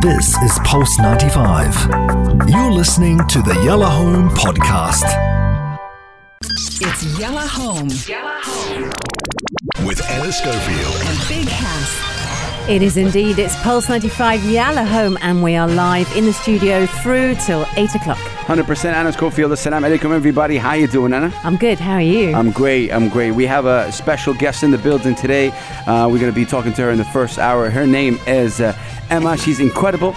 [0.00, 2.48] This is Pulse 95.
[2.48, 5.04] You're listening to the Yalla Home Podcast.
[6.80, 9.86] It's Yalla Home Yalla Home.
[9.86, 10.94] With Anna Schofield.
[11.04, 12.68] and Big House.
[12.68, 13.38] It is indeed.
[13.38, 17.94] It's Pulse 95 Yalla Home, and we are live in the studio through till 8
[17.94, 18.39] o'clock.
[18.50, 19.52] 100% Anna Schofield.
[19.52, 20.56] Assalamu alaikum, everybody.
[20.56, 21.32] How you doing, Anna?
[21.44, 21.78] I'm good.
[21.78, 22.34] How are you?
[22.34, 22.90] I'm great.
[22.92, 23.30] I'm great.
[23.30, 25.50] We have a special guest in the building today.
[25.86, 27.70] Uh, we're going to be talking to her in the first hour.
[27.70, 28.76] Her name is uh,
[29.08, 29.36] Emma.
[29.36, 30.16] She's incredible.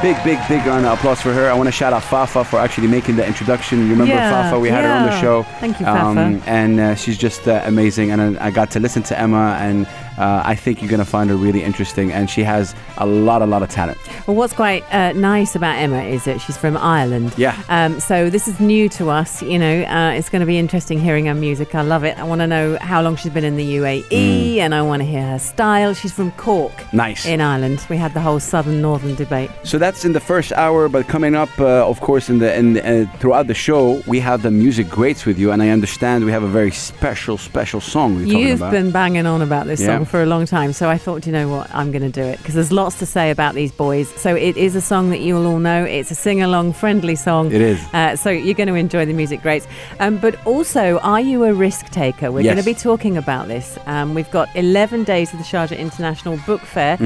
[0.00, 1.50] Big, big, big round of applause for her.
[1.50, 3.80] I want to shout out Fafa for actually making the introduction.
[3.80, 4.58] You remember Yeah, Fafa?
[4.58, 5.40] We had her on the show.
[5.40, 6.42] Um, Thank you, Fafa.
[6.46, 8.10] and uh, she's just uh, amazing.
[8.10, 9.86] And I, I got to listen to Emma, and
[10.20, 12.12] uh, I think you're going to find her really interesting.
[12.12, 13.98] And she has a lot, a lot of talent.
[14.26, 17.34] well, what's quite uh, nice about Emma is that she's from Ireland.
[17.36, 17.60] Yeah.
[17.68, 19.42] Um, so this is new to us.
[19.42, 21.74] You know, uh, it's going to be interesting hearing her music.
[21.74, 22.18] I love it.
[22.18, 25.06] I want to know how long she's been in the UAE, and I want to
[25.06, 25.94] hear her style.
[25.94, 26.72] She's from Cork.
[26.72, 26.92] Mm.
[26.94, 27.26] Nice.
[27.26, 29.50] In Ireland, we had the whole southern northern debate.
[29.64, 32.78] So that's in the first hour, but coming up, uh, of course, in the in
[32.78, 36.32] uh, throughout the show, we have the music greats with you, and I understand we
[36.32, 38.72] have a very special, special song You've about.
[38.72, 39.86] been banging on about this Yeah.
[39.98, 42.22] song for a long time, so I thought, you know what, I'm going to do
[42.22, 44.08] it because there's lots to say about these boys.
[44.20, 45.84] So it is a song that you'll all know.
[45.84, 47.52] It's a sing-along, friendly song.
[47.52, 47.80] It is.
[47.94, 49.66] Uh, so you're going to enjoy the music greats.
[50.00, 52.32] Um, but also, are you a risk taker?
[52.32, 52.54] We're Yes.
[52.54, 53.78] going to be talking about this.
[53.86, 56.96] Um, we've got 11 days of the Sharjah International Book Fair.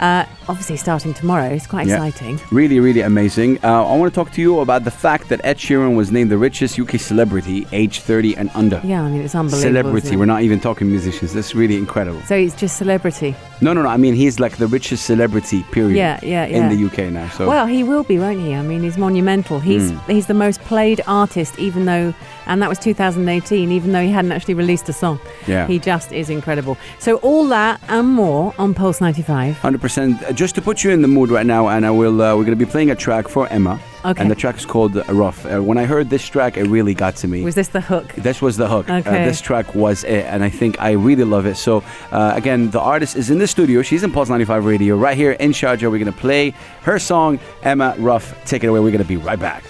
[0.00, 1.48] Uh, obviously, starting tomorrow.
[1.50, 2.02] It's quite Mm-hmm.
[2.02, 2.06] Yeah.
[2.08, 2.40] exciting.
[2.50, 3.58] Really, really amazing.
[3.64, 6.30] Uh, I want to talk to you about the fact that Ed Sheeran was named
[6.30, 8.80] the richest UK celebrity, age 30 and under.
[8.84, 9.68] Yeah, I mean, it's unbelievable.
[9.70, 10.14] Celebrity.
[10.14, 10.16] it?
[10.18, 11.32] We're not even talking musicians.
[11.34, 12.20] That's really incredible.
[12.22, 13.34] So it's just celebrity.
[13.60, 13.88] No, no, no.
[13.88, 15.96] I mean, he's like the richest celebrity, period.
[15.96, 17.28] Yeah, yeah, In the UK now.
[17.30, 18.54] So Well, he will be, won't he?
[18.54, 19.60] I mean, he's monumental.
[19.60, 19.98] He's Hmm.
[20.12, 22.14] he's the most played artist, even though,
[22.48, 25.20] and that was 2018, even though he hadn't actually released a song.
[25.46, 25.66] Yeah.
[25.66, 26.76] He just is incredible.
[26.98, 29.56] So all that and more on Pulse 95.
[29.58, 30.22] 100%.
[30.22, 32.20] Uh, Just to put you in the mood right now, and I will.
[32.20, 33.80] Uh, we're going to be playing a track for Emma.
[34.04, 34.22] Okay.
[34.22, 35.44] And the track is called uh, Rough.
[35.44, 37.42] Uh, when I heard this track, it really got to me.
[37.42, 38.12] Was this the hook?
[38.14, 38.88] This was the hook.
[38.88, 39.24] Uh, Okay.
[39.24, 41.56] this track was it, and I think I really love it.
[41.56, 41.82] So,
[42.12, 43.82] uh, again, the artist is in the studio.
[43.82, 45.90] She's in Pulse 95 Radio right here in Sharjah.
[45.90, 46.50] We're going to play
[46.82, 48.26] her song, Emma Rough.
[48.44, 48.80] Take it away.
[48.80, 49.64] We're going to be right back.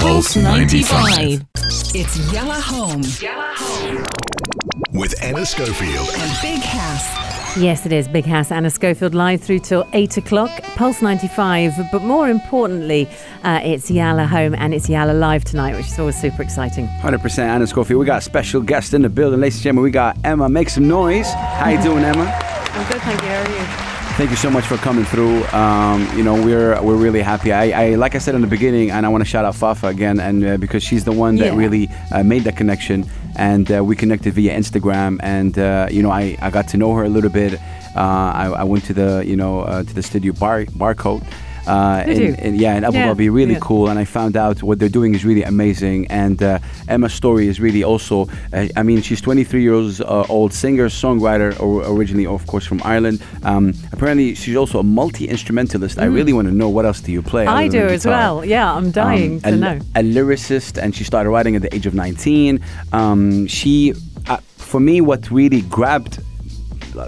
[0.00, 1.44] Pulse 95.
[1.94, 3.02] It's Yalla Home
[4.92, 6.08] With Anna Schofield.
[6.16, 7.56] and Big House.
[7.56, 8.08] Yes, it is.
[8.08, 10.50] Big House Anna Schofield live through till 8 o'clock.
[10.76, 11.74] Pulse 95.
[11.92, 13.08] But more importantly,
[13.44, 16.86] uh, it's Yalla Home and it's Yalla Live tonight, which is always super exciting.
[17.00, 18.00] 100% Anna Schofield.
[18.00, 19.40] We got a special guest in the building.
[19.40, 20.48] Ladies and gentlemen, we got Emma.
[20.48, 21.30] Make some noise.
[21.32, 22.22] How you doing, Emma?
[22.24, 23.28] I'm good, thank you.
[23.28, 23.42] How
[23.82, 23.89] are you?
[24.20, 25.44] Thank you so much for coming through.
[25.46, 27.54] Um, you know, we're we're really happy.
[27.54, 29.86] I, I like I said in the beginning, and I want to shout out Fafa
[29.86, 31.56] again, and uh, because she's the one that Yeah.
[31.56, 36.10] really uh, made that connection, and uh, we connected via Instagram, and uh, you know,
[36.10, 37.54] I, I got to know her a little bit.
[37.96, 37.98] Uh,
[38.42, 41.24] I, I went to the you know uh, to the studio bar barcode.
[41.70, 43.68] Uh, Did in, in- yeah, in Abu Yeah, Dhabi, really yeah.
[43.68, 43.88] cool.
[43.90, 46.06] And I found out what they're doing is really amazing.
[46.10, 46.58] And uh,
[46.88, 48.16] Emma's story is really also,
[48.52, 52.80] uh, I mean, she's 23 years uh, old, singer, songwriter, or originally, of course, from
[52.84, 53.22] Ireland.
[53.44, 55.98] Um, apparently, she's also a multi instrumentalist.
[55.98, 57.46] I really want to know what else do you play?
[57.46, 57.48] Mm.
[57.62, 58.44] I do as well.
[58.44, 59.78] Yeah, I'm dying Um, to a, know.
[59.94, 62.58] a lyricist, and she started writing at the age of 19.
[62.92, 63.94] Um, she,
[64.28, 66.18] uh, for me, what really grabbed,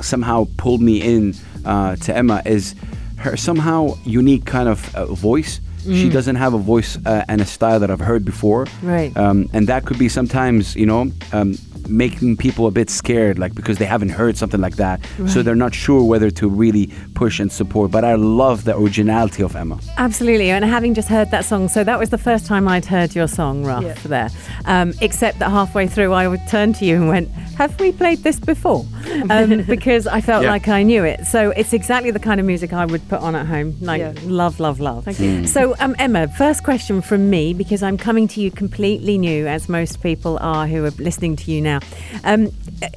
[0.03, 1.34] somehow pulled me in
[1.65, 2.75] uh, to Emma is
[3.22, 5.60] her somehow unique kind of uh, voice.
[5.84, 8.88] She doesn't have a voice uh, and a style that I've heard before, Mm.
[8.88, 9.16] Right.
[9.16, 13.53] Um, and that could be sometimes, you know, um, making people a bit scared, like
[13.56, 17.41] because they haven't heard something like that, so they're not sure whether to really push
[17.41, 17.91] and support.
[17.91, 19.81] But I love the originality of Emma.
[19.99, 23.16] Absolutely, and having just heard that song, so that was the first time I'd heard
[23.16, 23.94] your song, Rough, Yeah.
[24.04, 24.31] there.
[24.66, 27.28] Um, except that halfway through, I would turn to you and went,
[27.59, 28.87] "Have we played this before?"
[29.31, 30.51] Um, because I felt Yeah.
[30.51, 31.25] like I knew it.
[31.27, 33.75] So it's exactly the kind of music I would put on at home.
[33.81, 34.13] Like Yeah.
[34.25, 35.05] love, love, love.
[35.05, 35.47] Thank you.
[35.47, 39.69] So, um, Emma, first question from me because I'm coming to you completely new, as
[39.69, 41.81] most people are who are listening to you now.
[42.25, 42.51] Um,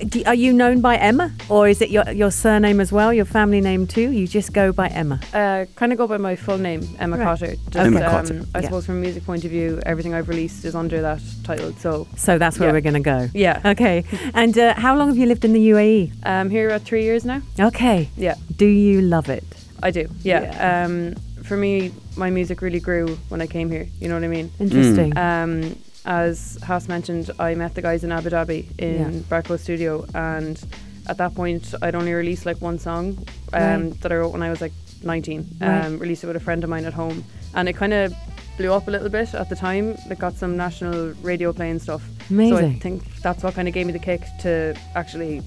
[0.07, 3.25] do, are you known by Emma, or is it your your surname as well, your
[3.25, 4.07] family name too?
[4.11, 5.17] You just go by Emma.
[5.33, 7.23] Uh, kind of go by my full name, Emma Right.
[7.25, 7.53] Cotter.
[7.69, 8.41] Just, Emma um, Cotter.
[8.55, 8.65] I Yeah.
[8.65, 11.71] suppose from a music point of view, everything I've released is under that title.
[11.79, 12.73] So, So that's where Yeah.
[12.75, 13.19] we're going to go.
[13.33, 13.73] yeah.
[13.73, 14.03] Okay.
[14.41, 15.94] And uh, how long have you lived in the UAE?
[16.23, 17.41] I'm here about three years now.
[17.59, 18.09] Okay.
[18.17, 19.43] Yeah, Do you love it?
[19.83, 20.07] I do.
[20.23, 20.41] Yeah.
[20.85, 23.87] Um, for me, my music really grew when I came here.
[23.99, 24.49] You know what I mean?
[24.59, 25.15] Interesting.
[25.17, 25.75] Um,
[26.05, 29.19] as Hass mentioned, I met the guys in Abu Dhabi in Yeah.
[29.31, 30.55] Barco Studio, and
[31.07, 33.05] at that point, I'd only released like one song
[33.53, 34.01] um, Right.
[34.01, 35.45] that I wrote when I was like 19.
[35.59, 35.85] Right.
[35.85, 38.13] Um, released it with a friend of mine at home, and it kind of
[38.57, 39.95] blew up a little bit at the time.
[40.11, 42.01] It got some national radio play and stuff.
[42.29, 45.41] So I think that's what kind of gave me the kick to actually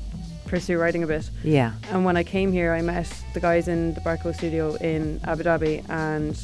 [0.48, 1.30] pursue writing a bit.
[1.44, 1.72] Yeah.
[1.92, 5.42] And when I came here, I met the guys in the Barco studio in Abu
[5.44, 6.36] Dhabi, and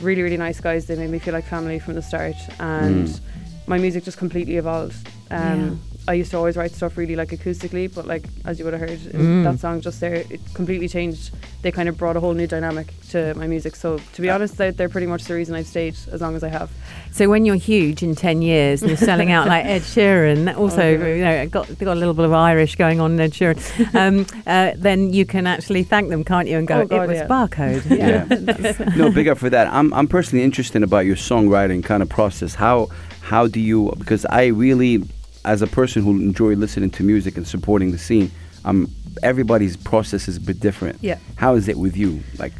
[0.00, 0.86] really, really nice guys.
[0.86, 3.20] They made me feel like family from the start, and Mm.
[3.66, 4.96] my music just completely evolved.
[5.30, 8.74] Um, I used to always write stuff really like acoustically, but like as you would
[8.74, 9.44] have heard Mm.
[9.44, 11.30] that song just there, it completely changed.
[11.62, 13.76] They kind of brought a whole new dynamic to my music.
[13.76, 16.42] So to be honest, they're, they're pretty much the reason I've stayed as long as
[16.42, 16.70] I have.
[17.12, 20.56] So when you're huge in ten years and you're selling out like Ed Sheeran, that
[20.64, 21.14] also Oh, yeah.
[21.14, 23.94] you know got they got a little bit of Irish going on in Ed Sheeran,
[23.94, 26.56] um, uh, then you can actually thank them, can't you?
[26.58, 27.26] And go, Oh, God, it was yeah.
[27.26, 27.98] barcode.
[27.98, 28.94] Yeah.
[28.96, 29.66] no, big up for that.
[29.68, 32.54] I'm, I'm personally interested about your songwriting kind of process.
[32.54, 32.88] How
[33.20, 33.92] how do you?
[33.98, 35.02] Because I really,
[35.44, 38.30] as a person who enjoy listening to music and supporting the scene,
[38.64, 38.88] um,
[39.22, 40.98] everybody's process is a bit different.
[41.00, 41.18] Yeah.
[41.36, 42.22] How is it with you?
[42.38, 42.52] Like,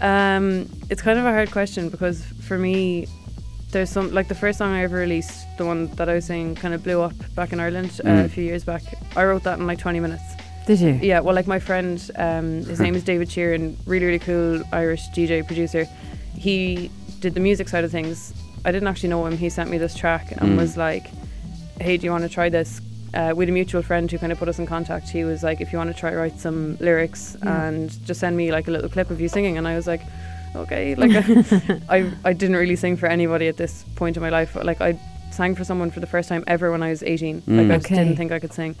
[0.00, 3.06] Um, it's kind of a hard question because for me,
[3.72, 6.54] there's some like the first song I ever released, the one that I was saying
[6.54, 8.24] kind of blew up back in Ireland uh, Mm.
[8.24, 8.82] a few years back.
[9.16, 10.22] I wrote that in like 20 minutes.
[10.66, 10.98] Did you?
[11.02, 15.02] Yeah, well, like my friend, um, his name is David Sheeran, really, really cool Irish
[15.14, 15.86] DJ producer.
[16.36, 16.90] He
[17.20, 18.32] did the music side of things.
[18.64, 19.36] I didn't actually know him.
[19.36, 20.56] He sent me this track and Mm.
[20.56, 21.06] was like,
[21.80, 22.80] "Hey, do you want to try this?"
[23.14, 25.08] Uh, we had a mutual friend who kind of put us in contact.
[25.08, 28.52] He was like, "If you want to try write some lyrics and just send me
[28.52, 30.02] like a little clip of you singing," and I was like,
[30.54, 31.12] "Okay." Like,
[31.88, 34.54] I I didn't really sing for anybody at this point in my life.
[34.54, 34.98] Like, I
[35.30, 37.36] sang for someone for the first time ever when I was 18.
[37.36, 37.70] Like, Mm.
[37.70, 37.94] I just Okay.
[37.96, 38.74] didn't think I could sing.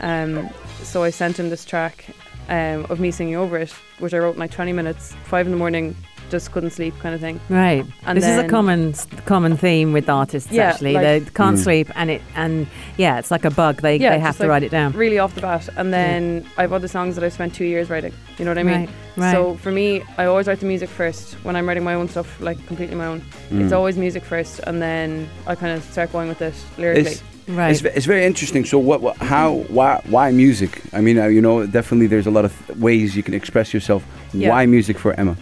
[0.00, 0.48] Um,
[0.82, 2.04] so I sent him this track
[2.48, 5.52] um, of me singing over it, which I wrote in like 20 minutes, five in
[5.52, 5.96] the morning,
[6.32, 7.38] just couldn't sleep, kind of thing.
[7.48, 7.84] Right.
[8.06, 8.94] And this is a common
[9.26, 10.94] common theme with artists Yeah, actually.
[10.94, 11.62] like- they can't Mm.
[11.62, 13.82] sleep and it and yeah, it's like a bug.
[13.82, 14.92] They Yeah, they have to like write it down.
[14.92, 15.68] Really off the bat.
[15.76, 18.12] And then I've other songs that I've spent two years writing.
[18.38, 18.80] You know what I mean?
[18.80, 18.90] Right,
[19.24, 19.32] right.
[19.34, 22.28] So for me, I always write the music first when I'm writing my own stuff,
[22.40, 23.20] like completely my own.
[23.50, 23.76] It's Mm.
[23.78, 27.12] always music first, and then I kind of start going with it lyrically.
[27.12, 27.70] It's, Right.
[27.72, 28.64] it's, it's very interesting.
[28.64, 30.80] So, what, what, how, why, why music?
[30.92, 34.04] I mean, uh, you know, definitely there's a lot of ways you can express yourself.
[34.32, 34.50] Yeah.
[34.50, 35.36] Why music for Emma?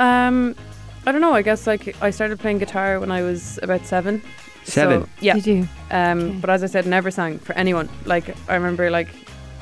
[0.00, 0.56] Um,
[1.06, 1.32] I don't know.
[1.34, 4.22] I guess like I started playing guitar when I was about seven.
[4.64, 5.02] Seven.
[5.04, 5.34] So, yeah.
[5.34, 5.68] Did you?
[5.90, 6.38] Um, Okay.
[6.40, 7.88] But as I said, never sang for anyone.
[8.04, 9.08] Like I remember, like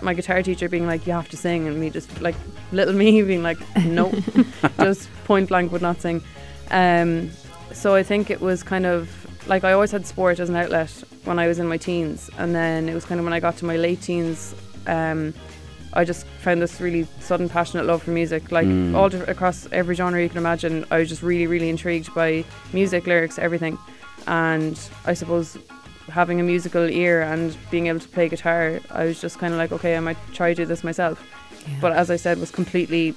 [0.03, 2.37] my guitar teacher being like, "You have to sing," and me just like
[2.73, 4.13] little me being like, "No,"
[4.79, 6.23] just point blank would not sing.
[6.71, 7.31] Um,
[7.73, 9.09] so I think it was kind of
[9.49, 10.91] like I always had sport as an outlet
[11.25, 13.57] when I was in my teens, and then it was kind of when I got
[13.59, 14.55] to my late teens.
[14.87, 15.35] Um,
[15.99, 18.95] I just found this really sudden passionate love for music, like Mm.
[18.95, 20.85] all di- across every genre you can imagine.
[20.93, 23.77] I was just really, really intrigued by music, lyrics, everything.
[24.29, 25.59] And I suppose
[26.09, 29.59] having a musical ear and being able to play guitar, I was just kind of
[29.59, 31.21] like, okay, I might try to do this myself.
[31.67, 31.75] Yeah.
[31.81, 33.15] But as I said, was completely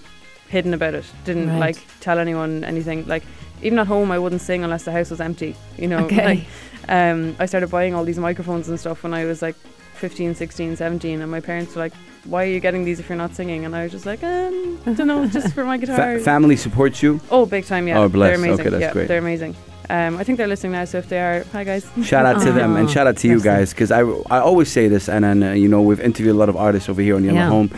[0.50, 1.06] hidden about it.
[1.24, 1.60] Didn't Right.
[1.60, 3.06] like tell anyone anything.
[3.08, 3.24] Like
[3.62, 5.56] even at home, I wouldn't sing unless the house was empty.
[5.78, 6.26] You know, Okay.
[6.26, 6.44] like
[6.90, 9.56] um, I started buying all these microphones and stuff when I was like
[10.02, 11.94] 15, 16, 17, and my parents were like,
[12.26, 14.80] "Why are you getting these if you're not singing?" And I was just like, um,
[14.88, 17.22] "I don't know, just for my guitar." Fa- family supports you.
[17.30, 18.00] oh, big time, yeah.
[18.00, 18.30] Oh, bless.
[18.30, 18.60] They're amazing.
[18.62, 19.08] Okay, that's yeah, great.
[19.08, 19.56] they're amazing.
[19.90, 21.86] Um, I think they're listening now, so if they are, hi guys.
[22.04, 24.02] Shout out to them and shout out to you guys because I,
[24.36, 26.88] I always say this and then uh, you know we've interviewed a lot of artists
[26.90, 27.50] over here on Yellow Yeah.
[27.50, 27.70] Home.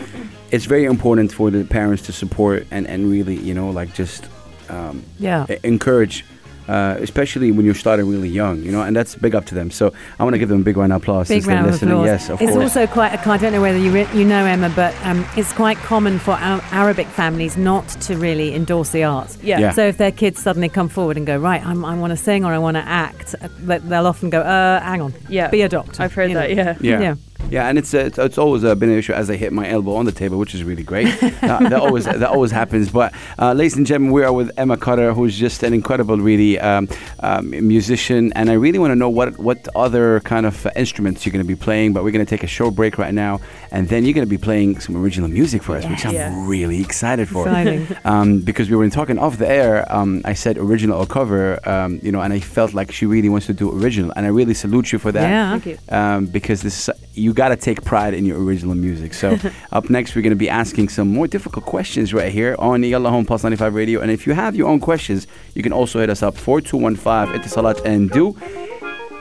[0.52, 4.22] It's very important for the parents to support and, and really you know like just
[4.70, 5.46] um, Yeah.
[5.64, 6.24] encourage,
[6.68, 9.70] uh, especially when you're starting really young, you know, and that's big up to them.
[9.70, 11.28] So I want to give them a big round of applause.
[11.28, 11.92] Big round of listening.
[11.92, 12.06] applause.
[12.06, 12.62] Yes, of it's course.
[12.76, 13.12] also quite.
[13.14, 16.18] a- I don't know whether you re- you know Emma, but um, it's quite common
[16.18, 19.36] for Arabic families not to really endorse the arts.
[19.42, 19.58] Yeah.
[19.58, 19.70] Yeah.
[19.72, 22.44] So if their kids suddenly come forward and go, right, I'm, I want to sing
[22.44, 25.48] or I want to act, uh, they- they'll often go, uh, hang on, Yeah.
[25.50, 26.02] be a doctor.
[26.02, 26.40] I've heard you know.
[26.40, 26.50] that.
[26.50, 26.76] Yeah.
[26.80, 27.00] Yeah.
[27.00, 27.14] Yeah.
[27.50, 29.68] Yeah, and it's uh, it's, it's always uh, been an issue as I hit my
[29.68, 31.04] elbow on the table, which is really great.
[31.20, 32.90] that, that always that always happens.
[32.90, 36.58] But uh, ladies and gentlemen, we are with Emma Cotter, who's just an incredible, really
[36.58, 36.88] um,
[37.20, 41.24] um, musician, and I really want to know what what other kind of uh, instruments
[41.24, 41.92] you're going to be playing.
[41.92, 44.30] But we're going to take a short break right now, and then you're going to
[44.30, 46.34] be playing some original music for us, which I'm Yeah.
[46.48, 47.46] really excited for.
[47.46, 47.86] Exciting.
[48.04, 52.00] Um, because we were talking off the air, um, I said original or cover, um,
[52.02, 54.52] you know, and I felt like she really wants to do original, and I really
[54.54, 55.50] salute you for that Yeah.
[55.58, 55.78] Thank you.
[55.88, 59.14] um, because this you got to take pride in your original music.
[59.14, 59.38] So
[59.72, 63.10] up next, we're going to be asking some more difficult questions right here on Yalla
[63.10, 64.00] Home Pulse 95 Radio.
[64.00, 67.84] And if you have your own questions, you can also hit us up 4215 Etisalat
[67.84, 68.36] and du.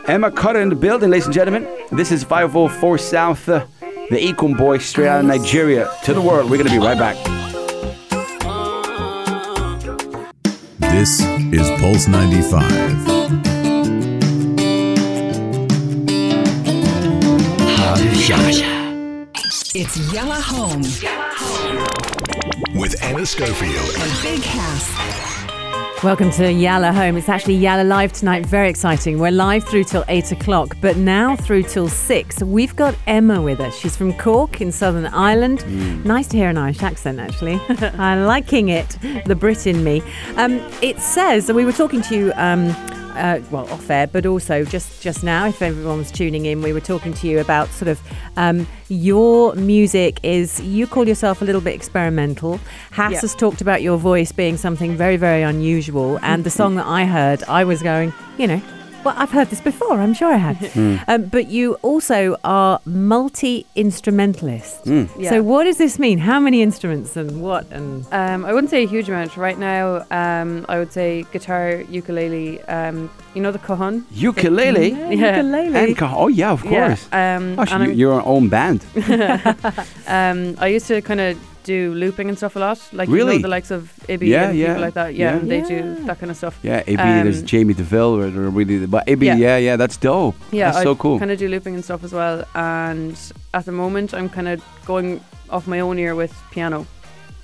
[0.08, 1.68] Emma Cotter in the building, ladies and gentlemen.
[1.92, 3.66] This is 504 South, uh,
[4.10, 6.50] the Econ Boy, straight out of Nigeria to the world.
[6.52, 7.16] We're going to be right back.
[10.80, 13.13] This is Pulse 95.
[18.26, 20.80] It's Yalla Home
[22.80, 23.98] With Anna Schofield.
[24.00, 26.02] on Big House.
[26.02, 27.18] Welcome to Yalla Home.
[27.18, 28.46] It's actually Yalla Live tonight.
[28.46, 29.20] Very exciting.
[29.20, 32.44] We're live through till 8 o'clock, but now through till 6.
[32.44, 33.78] We've got Emma with us.
[33.78, 36.06] She's from Cork in Southern Ireland.
[36.06, 37.60] Nice to hear an Irish accent, actually.
[38.00, 40.02] I'm liking it, the Brit in me.
[40.38, 42.34] Um, it says, we were talking to you.
[42.38, 42.74] Um,
[43.16, 46.82] uh, well, off air, but also just just now, if everyone's tuning in, we were
[46.82, 48.02] talking to you about sort of
[48.38, 50.60] um, your music is.
[50.62, 52.60] You call yourself a little bit experimental.
[52.92, 53.22] Hass Yeah.
[53.22, 56.20] has talked about your voice being something very, very unusual.
[56.22, 58.62] And the song that I heard, I was going, you know,
[59.04, 60.00] well, I've heard this before.
[60.00, 60.58] I'm sure I have.
[61.08, 64.86] Um, but you also are multi instrumentalist.
[64.86, 65.30] Yeah.
[65.30, 66.18] So what does this mean?
[66.20, 67.66] How many instruments and what?
[67.72, 70.06] And Um, I wouldn't say a huge amount right now.
[70.12, 72.62] Um, I would say guitar, ukulele.
[72.64, 74.06] Um, you know the cajon.
[74.12, 74.90] Ukulele.
[74.92, 75.10] Yeah.
[75.38, 75.76] ukulele.
[75.78, 77.08] And ca- oh yeah, of course.
[77.12, 77.36] Yeah.
[77.38, 78.86] Um, Oh, so you, I'm- your own band.
[80.08, 83.38] um, I used to kind of do looping and stuff a lot, like you know
[83.38, 85.16] the likes of Ibby Yeah, and yeah, people like that.
[85.16, 85.40] Yeah, yeah.
[85.40, 85.68] they Yeah.
[85.82, 86.60] do that kind of stuff.
[86.64, 89.36] Yeah, AB, Um, there's Jamie DeVille, or, or really, but AB, yeah.
[89.36, 89.58] Yeah.
[89.58, 90.36] yeah, that's dope.
[90.52, 91.20] Yeah, that's I so cool.
[91.20, 92.44] kind of do looping and stuff as well.
[92.56, 93.16] And
[93.54, 96.86] at the moment, I'm kind of going off my own ear with piano.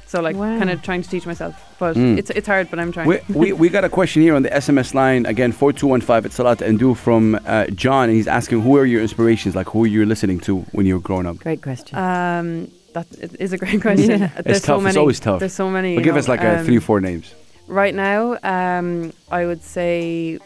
[0.07, 0.57] So like, Wow.
[0.57, 2.17] kind of trying to teach myself, but Mm.
[2.17, 2.69] it's it's hard.
[2.71, 3.07] But I'm trying.
[3.07, 6.79] We, we, we got a question here on the SMS line again 4215 Etisalat and
[6.79, 10.39] du from uh, John and he's asking who are your inspirations like who you're listening
[10.47, 11.95] to when you were growing up Great question.
[11.95, 14.09] Um, that it is a great question.
[14.21, 14.27] Yeah.
[14.43, 14.97] There's It's so tough, it's many.
[14.97, 15.39] always tough.
[15.39, 15.95] There's so many.
[15.95, 17.33] but you give us like uh, um, three four names
[17.67, 20.39] Right now, um, I would say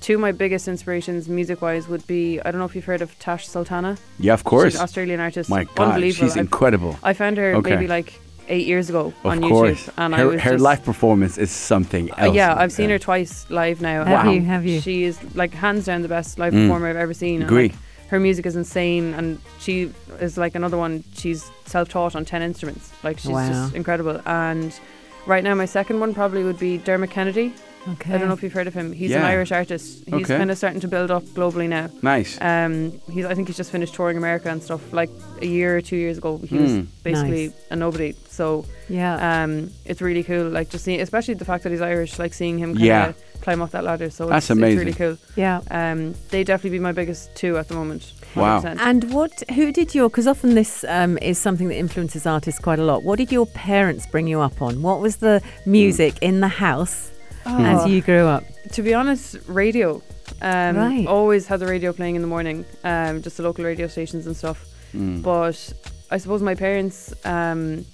[0.00, 3.16] two of my biggest inspirations, music-wise, would be I don't know if you've heard of
[3.18, 3.96] Tash Sultana.
[4.18, 5.50] yeah of course She's an Australian artist.
[5.50, 6.26] my god Unbelievable.
[6.28, 7.70] she's I've- incredible I found her Okay.
[7.74, 8.18] maybe like
[8.48, 11.38] eight years ago of on course YouTube, and I her, was her just, live performance
[11.38, 14.04] is something Uh, else yeah, I've seen her twice live now.
[14.04, 14.40] Have and you?
[14.54, 14.80] Have you?
[14.80, 16.62] She is like hands down the best live Mm.
[16.66, 17.42] performer I've ever seen.
[17.42, 17.74] and, like,
[18.12, 19.90] her music is insane, and she
[20.20, 21.02] is like another one.
[21.14, 22.92] She's self-taught on ten instruments.
[23.02, 23.48] Like she's Wow.
[23.48, 24.20] just incredible.
[24.26, 24.78] And
[25.24, 27.54] right now, my second one probably would be Dermot Kennedy.
[27.88, 28.14] Okay.
[28.14, 28.92] I don't know if you've heard of him.
[28.92, 30.04] He's an Irish artist.
[30.06, 30.36] He's Okay.
[30.38, 31.90] kind of starting to build up globally now.
[32.02, 34.80] nice Um, he's I think he's just finished touring America and stuff.
[34.92, 35.10] Like
[35.40, 36.86] a year or two years ago, he was Mm.
[37.02, 37.56] basically Nice.
[37.70, 38.14] a nobody.
[38.28, 39.42] So Yeah.
[39.44, 40.48] um, it's really cool.
[40.48, 42.18] Like just seeing, especially the fact that he's Irish.
[42.18, 43.12] Like seeing him kind of Yeah.
[43.42, 44.08] climb up that ladder.
[44.10, 44.88] So That's it's, amazing.
[44.88, 45.26] It's really cool.
[45.36, 45.60] yeah.
[45.70, 48.12] Um, they definitely be my biggest two at the moment.
[48.34, 48.60] Wow.
[48.60, 48.80] 100%.
[48.80, 49.32] And what?
[49.54, 50.08] Who did your?
[50.08, 53.02] Because often this um, is something that influences artists quite a lot.
[53.02, 54.80] What did your parents bring you up on?
[54.80, 57.10] What was the music in the house
[57.46, 58.44] as Oh, you grew up?
[58.72, 60.02] to be honest, radio.
[60.40, 61.06] Um, Right.
[61.06, 62.64] Always had the radio playing in the morning.
[62.84, 64.64] Um, just the local radio stations and stuff.
[64.94, 65.22] Mm.
[65.22, 65.72] But
[66.10, 67.84] I suppose my parents, um,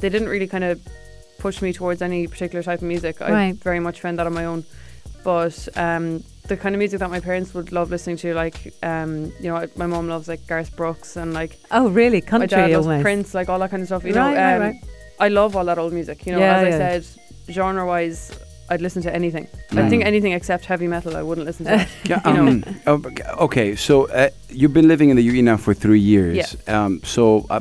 [0.00, 0.80] they didn't really kind of
[1.38, 3.20] push me towards any particular type of music.
[3.22, 3.54] I Right.
[3.54, 4.64] very much found that on my own.
[5.24, 9.32] But um, the kind of music that my parents would love listening to, like, um,
[9.40, 12.20] you know, my mom loves like Garth Brooks and like Oh, really?
[12.20, 13.02] country my Country dad loves almost.
[13.02, 14.04] Prince, like all that kind of stuff.
[14.04, 14.74] You Right, know, right, um, right.
[15.20, 16.26] I love all that old music.
[16.26, 16.74] You know, Yeah, as yeah.
[16.74, 17.04] I said,
[17.54, 18.32] genre-wise,
[18.70, 19.46] I'd listen to anything.
[19.72, 19.90] I Right.
[19.90, 21.86] think anything except heavy metal, I wouldn't listen to.
[22.04, 23.02] Yeah, um, oh,
[23.40, 26.56] okay, so uh, you've been living in the UE now for three years.
[26.66, 27.60] Um, so uh,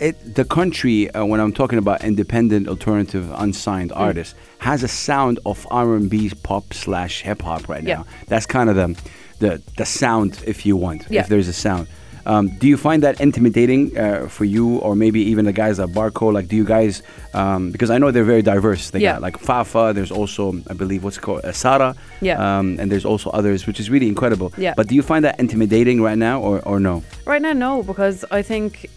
[0.00, 4.00] it, the country, uh, when I'm talking about independent, alternative, unsigned Mm.
[4.00, 7.88] artists, has a sound of R&B, pop slash hip hop right now.
[7.88, 7.96] Yeah.
[7.96, 8.06] now.
[8.28, 8.88] That's kind of the,
[9.38, 11.20] the the sound, if you want, Yeah.
[11.22, 11.86] if there's a sound.
[12.26, 15.90] Um, do you find that intimidating uh, for you, or maybe even the guys at
[15.90, 16.32] Barco?
[16.32, 17.02] Like, do you guys?
[17.34, 18.90] Um, because I know they're very diverse.
[18.90, 19.12] They Yeah.
[19.14, 19.92] got like Fafa.
[19.94, 21.94] There's also, I believe, what's called, uh, Sara.
[22.20, 22.36] Yeah.
[22.58, 24.52] Um, and there's also others, which is really incredible.
[24.58, 24.74] Yeah.
[24.76, 27.02] But do you find that intimidating right now, or, or no?
[27.26, 28.90] Right now, no, because I think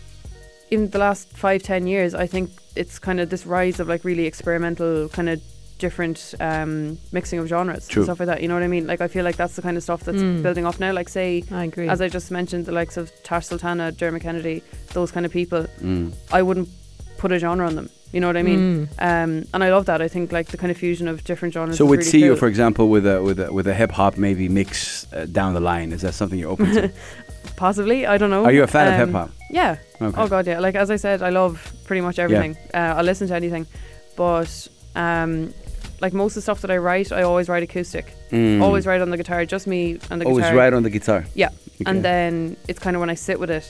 [0.71, 4.03] in the last five, ten years, I think it's kind of this rise of like
[4.03, 5.41] really experimental, kind of
[5.79, 8.01] different um, mixing of genres True.
[8.01, 8.41] and stuff like that.
[8.41, 8.86] You know what I mean?
[8.86, 10.43] Like I feel like that's the kind of stuff that's Mm.
[10.43, 10.91] building up now.
[10.93, 11.88] Like say, I agree.
[11.89, 14.62] as I just mentioned, the likes of Tash Sultana, Dermot Kennedy,
[14.93, 15.65] those kind of people.
[15.81, 16.13] Mm.
[16.31, 16.69] I wouldn't
[17.17, 17.89] put a genre on them.
[18.12, 18.88] You know what I mean?
[18.88, 18.89] Mm.
[19.00, 20.01] Um, and I love that.
[20.01, 21.77] I think like the kind of fusion of different genres.
[21.77, 22.38] So is we'd really see you, cool.
[22.38, 25.59] for example, with a with a with a hip hop maybe mix uh, down the
[25.59, 25.91] line.
[25.91, 26.91] Is that something you're open to?
[27.55, 28.05] possibly.
[28.07, 28.45] I don't know.
[28.45, 29.29] Are you a fan of Um, hip hop?
[29.51, 29.77] Yeah.
[30.01, 30.21] Okay.
[30.21, 30.59] Oh god, yeah.
[30.59, 32.57] Like as I said, I love pretty much everything.
[32.74, 33.67] Uh, I listen to anything,
[34.15, 35.53] but um,
[36.01, 38.06] like most of the stuff that I write, I always write acoustic.
[38.32, 38.62] Mm.
[38.62, 40.32] Always write on the guitar, just me and the guitar.
[40.32, 41.25] Always write on the guitar.
[41.36, 41.48] Yeah.
[41.82, 41.84] Okay.
[41.86, 43.65] And then it's kind of when I sit with it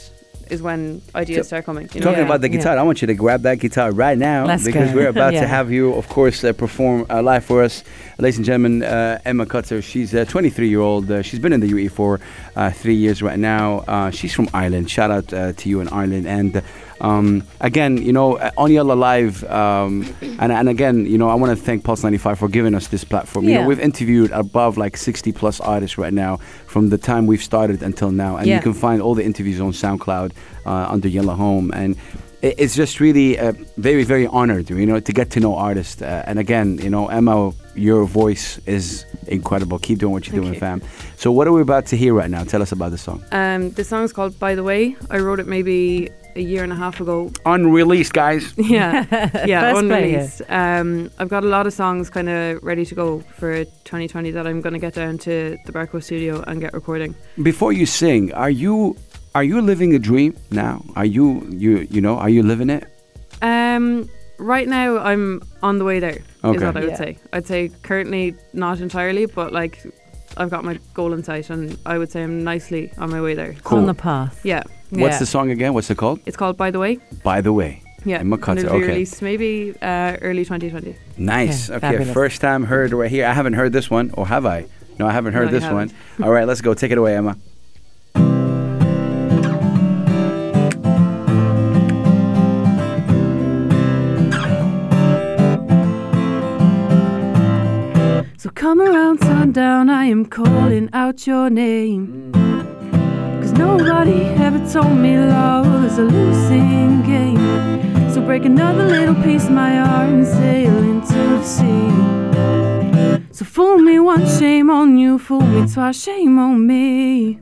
[0.49, 1.87] is when ideas So- start coming.
[1.93, 2.05] You know?
[2.05, 2.57] Talking Yeah, about the yeah.
[2.57, 4.95] guitar, I want you to grab that guitar right now Let's because go.
[4.95, 5.41] we're about Yeah.
[5.41, 7.83] to have you, of course, uh, perform uh, live for us,
[8.17, 8.81] ladies and gentlemen.
[8.81, 11.11] Uh, Emma Cotter, she's a 23 year old.
[11.11, 12.19] Uh, she's been in the UE for
[12.55, 13.83] uh, three years right now.
[13.87, 14.89] Uh, she's from Ireland.
[14.89, 16.25] Shout out uh, to you in Ireland.
[16.27, 16.63] And
[17.01, 20.05] um, again, you know, uh, on Yalla Live, um,
[20.39, 23.03] and, and again, you know, I want to thank Pulse 95 for giving us this
[23.03, 23.45] platform.
[23.45, 23.61] You Yeah.
[23.61, 26.37] know, we've interviewed above like 60 plus artists right now
[26.67, 28.55] from the time we've started until now, and Yeah.
[28.57, 30.31] you can find all the interviews on SoundCloud
[30.65, 31.71] uh, under Yalla Home.
[31.73, 31.95] And
[32.41, 36.01] it's just really uh, very, very honored, you know, to get to know artists.
[36.01, 39.77] Uh, and again, you know, Emma, your voice is incredible.
[39.79, 40.59] Keep doing what you're Thank doing, you.
[40.59, 40.81] fam.
[41.17, 42.43] So, what are we about to hear right now?
[42.45, 43.23] Tell us about the song.
[43.31, 46.75] Um, the is called "By the Way." I wrote it maybe a year and a
[46.75, 47.31] half ago.
[47.45, 48.53] Unreleased, guys.
[48.57, 49.05] Yeah,
[49.45, 50.41] yeah, First unreleased.
[50.49, 54.45] Um, I've got a lot of songs kind of ready to go for 2020 that
[54.47, 57.15] I'm going to get down to the Barco studio and get recording.
[57.41, 58.95] Before you sing, are you
[59.35, 60.83] are you living a dream now?
[60.95, 62.83] Are you you you know are you living it?
[63.41, 66.17] Um, right now, I'm on the way there.
[66.17, 66.65] Is Okay.
[66.65, 66.95] what I would Yeah.
[66.97, 67.17] say.
[67.33, 69.83] I'd say currently not entirely, but like
[70.37, 73.33] I've got my goal in sight, and I would say I'm nicely on my way
[73.33, 73.55] there.
[73.63, 73.79] Cool.
[73.79, 74.39] On the path.
[74.43, 75.19] Yeah, What's Yeah.
[75.19, 75.73] the song again?
[75.73, 76.19] What's it called?
[76.25, 77.83] it's called "By the Way." By the way.
[78.05, 78.93] Yeah, Emma and Cotter, it'll be okay.
[78.93, 80.95] released maybe uh, early 2020.
[81.17, 81.69] Nice.
[81.69, 83.25] Okay, Okay, first time heard right here.
[83.27, 84.65] I haven't heard this one, or have I?
[84.97, 85.91] No, I haven't heard No, this one.
[86.23, 86.73] All right, let's go.
[86.73, 87.35] Take it away, Emma.
[99.39, 102.33] Sundown, I am calling out your name.
[103.41, 107.39] Cause nobody ever told me love is a losing game.
[108.11, 113.27] So break another little piece of my heart and sail into the sea.
[113.31, 115.17] So fool me once, shame on you.
[115.17, 117.39] Fool me twice, shame on me.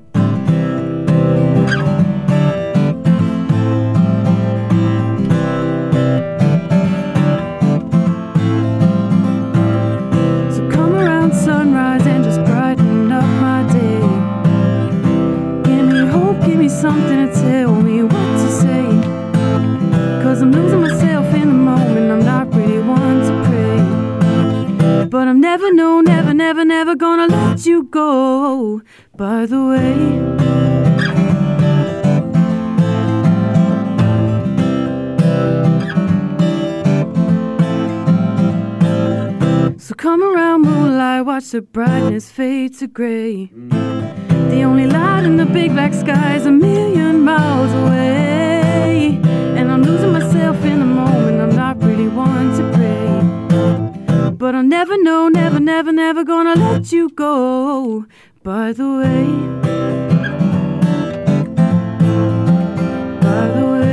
[25.57, 28.79] Never, no, never, never, never gonna let you go.
[29.17, 29.95] By the way.
[39.79, 43.49] So come around moonlight, watch the brightness fade to gray.
[44.51, 49.19] The only light in the big black sky is a million miles away.
[54.79, 58.05] Never know, never, never, never gonna let you go.
[58.44, 59.25] By the way.
[63.25, 63.87] By the way.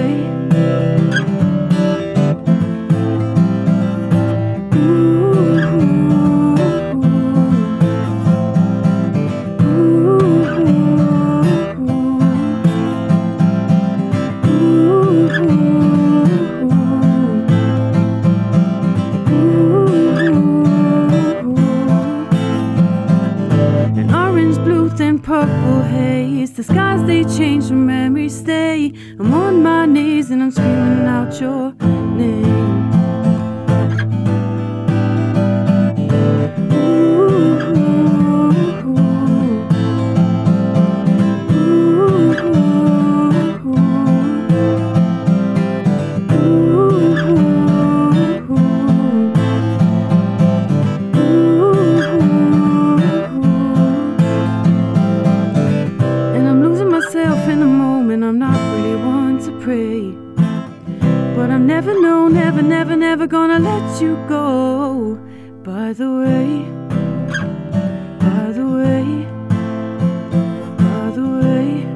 [26.55, 28.93] The skies they change, the memories stay.
[29.19, 32.84] I'm on my knees and I'm screaming out your name.
[63.16, 65.14] Never, never gonna let you go.
[65.62, 66.64] By the way,
[68.18, 69.05] by the way,
[70.77, 71.87] by the way,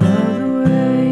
[0.00, 1.08] by the way.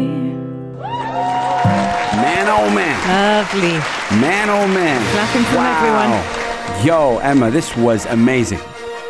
[2.15, 2.97] Man, oh man.
[3.07, 3.77] Lovely.
[4.19, 4.99] Man, oh man.
[5.11, 5.69] Clapping from wow.
[5.77, 6.85] Everyone.
[6.85, 8.59] Yo, Emma, this was amazing.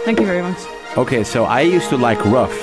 [0.04, 0.60] Thank you very much.
[0.98, 2.56] Okay, so I used to like rough.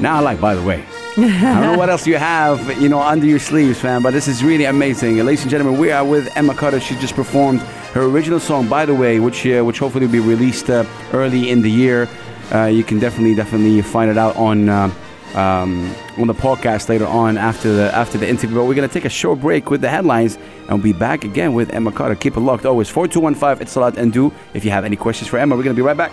[0.00, 0.84] Now I like, by the way.
[1.16, 4.26] I don't know what else you have, you know, under your sleeves, fam, but this
[4.26, 5.16] is really amazing.
[5.18, 6.80] Ladies and gentlemen, we are with Emma Carter.
[6.80, 7.60] She just performed
[7.92, 11.50] her original song, by the way, which uh, which hopefully will be released uh, early
[11.50, 12.08] in the year.
[12.52, 14.90] Uh, you can definitely, definitely find it out on uh,
[15.34, 18.56] um, on the podcast later on after the after the interview.
[18.56, 20.36] But we're gonna take a short break with the headlines,
[20.68, 22.16] and we'll be back again with Emma Carter.
[22.16, 22.66] Keep it locked.
[22.66, 23.60] Always four two one five.
[23.60, 24.32] Etisalat and du.
[24.52, 26.12] If you have any questions for Emma, we're gonna be right back.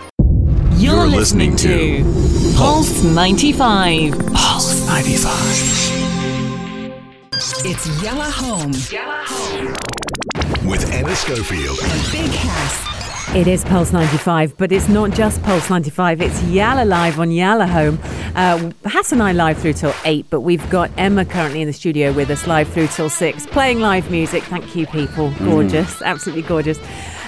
[0.76, 4.18] You're, You're listening, listening to Pulse 95.
[4.34, 5.32] Pulse 95.
[7.64, 8.72] It's Yalla Home.
[8.90, 10.68] Yalla Home.
[10.68, 11.78] With Emma Schofield.
[11.82, 13.01] And Big House.
[13.34, 17.66] It is Pulse 95, but it's not just Pulse 95, it's Yalla Live on Yalla
[17.66, 17.98] Home.
[18.34, 21.72] Uh, Hass and I live through till 8, but we've got Emma currently in the
[21.72, 24.42] studio with us live through till 6, playing live music.
[24.42, 25.32] Thank you, people.
[25.38, 26.78] Gorgeous, absolutely gorgeous.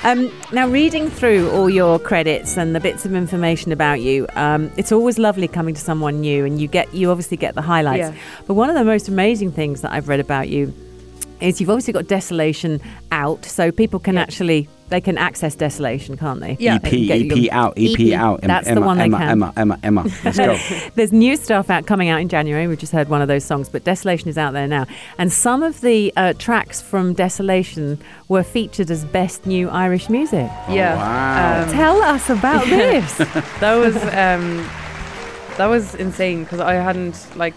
[0.03, 4.71] Um, now, reading through all your credits and the bits of information about you, um,
[4.77, 8.15] it's always lovely coming to someone new, and you get you obviously get the highlights.
[8.15, 8.15] Yeah.
[8.47, 10.75] But one of the most amazing things that I've read about you
[11.41, 12.81] is you've obviously got Desolation
[13.13, 14.23] out, so people can Yeah.
[14.23, 16.57] actually they can access Desolation, can't they?
[16.61, 16.75] Yeah.
[16.77, 18.41] EP, They EP you- out, EP, EP, out.
[18.45, 19.29] Emma, that's the Emma, one they Emma, can.
[19.31, 20.05] Emma, Emma, Emma.
[20.25, 20.57] Let's go.
[20.95, 22.67] There's new stuff out coming out in January.
[22.69, 24.87] We've just heard one of those songs, but Desolation is out there now.
[25.19, 30.51] And some of the uh, tracks from Desolation were featured as best new Irish music.
[30.69, 30.97] Yeah.
[30.97, 31.63] Wow.
[31.65, 33.17] Um, Tell us about this.
[33.17, 34.69] that was um,
[35.57, 37.55] that was insane because I hadn't like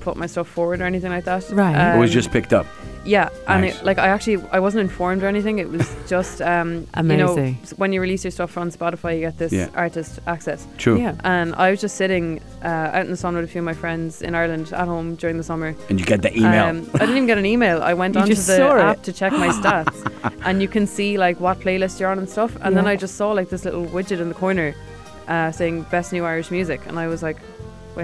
[0.00, 1.44] put my stuff forward or anything like that.
[1.50, 1.94] Right.
[1.94, 2.66] it was Um, just picked up.
[3.04, 5.58] yeah, and it, like I actually I wasn't informed or anything.
[5.58, 7.58] It was just um, You know, Amazing.
[7.76, 9.68] when you release your stuff on Spotify, you get this Yeah.
[9.74, 10.66] artist access.
[10.78, 10.98] True.
[10.98, 11.14] yeah.
[11.24, 13.74] And I was just sitting uh, out in the sun with a few of my
[13.74, 15.74] friends in Ireland at home during the summer.
[15.88, 16.64] And you get the email.
[16.66, 17.82] Um, I didn't even get an email.
[17.82, 18.82] I went onto the saw it.
[18.90, 19.96] app to check my stats,
[20.46, 22.52] and you can see like what playlist you're on and stuff.
[22.62, 24.74] And then I just saw like this little widget in the corner
[25.28, 27.38] uh, saying "Best New Irish Music," and I was like,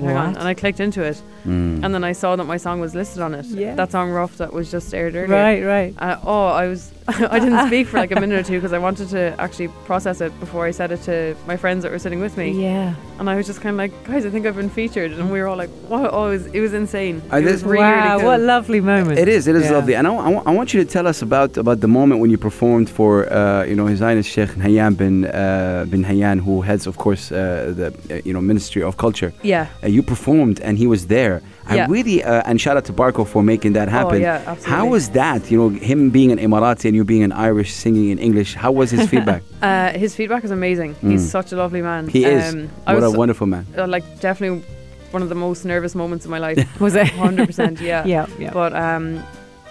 [0.02, 0.38] "Wait, hang on!" What?
[0.38, 1.84] And I clicked into it, Mm.
[1.84, 3.46] and then I saw that my song was listed on it.
[3.46, 3.74] Yeah.
[3.74, 5.28] That song "Rough" that was just aired earlier.
[5.28, 5.94] Right, right.
[5.98, 6.90] Uh, oh, I was
[7.30, 10.20] I didn't speak for like a minute or two because I wanted to actually process
[10.20, 12.50] it before I said it to my friends that were sitting with me.
[12.50, 12.94] Yeah.
[13.18, 15.40] And I was just kind of like, guys, I think I've been featured, and we
[15.40, 16.10] were all like, what?
[16.12, 17.22] Oh, it was, it was insane.
[17.32, 18.26] Uh, it was really, wow, really cool.
[18.30, 19.18] what a lovely moment.
[19.18, 19.46] It is.
[19.46, 19.72] It is Yeah.
[19.72, 22.30] lovely, and I, I, I want you to tell us about about the moment when
[22.30, 26.60] you performed for uh, you know His Highness Sheikh Nahyan bin uh, bin Nahyan, who
[26.62, 27.36] heads, of course, uh,
[27.78, 29.32] the uh, you know Ministry of Culture.
[29.42, 29.68] Yeah.
[29.82, 31.40] Uh, you performed, and he was there.
[31.68, 31.86] I Yeah.
[31.88, 34.20] really uh, and shout out to Barco for making that happen.
[34.20, 34.70] yeah, absolutely.
[34.70, 35.50] How was that?
[35.50, 38.54] You know, him being an Emirati and you being an Irish singing in English.
[38.54, 39.42] How was his feedback?
[39.62, 40.94] Uh, his feedback is amazing.
[41.00, 42.06] He's such a lovely man.
[42.06, 42.10] Mm.
[42.10, 42.54] he is.
[42.54, 43.66] Um, I what a wonderful man.
[43.76, 44.62] uh, like definitely
[45.10, 46.58] one of the most nervous moments of my life.
[46.80, 47.08] Was it?
[47.08, 47.80] Hundred percent.
[47.80, 48.04] Yeah.
[48.14, 48.52] Yeah, yeah.
[48.52, 49.22] But um,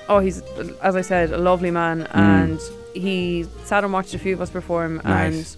[0.09, 0.41] oh, he's
[0.81, 2.15] as I said, a lovely man, Mm.
[2.15, 2.59] and
[2.93, 5.05] he sat and watched a few of us perform, Nice.
[5.05, 5.57] and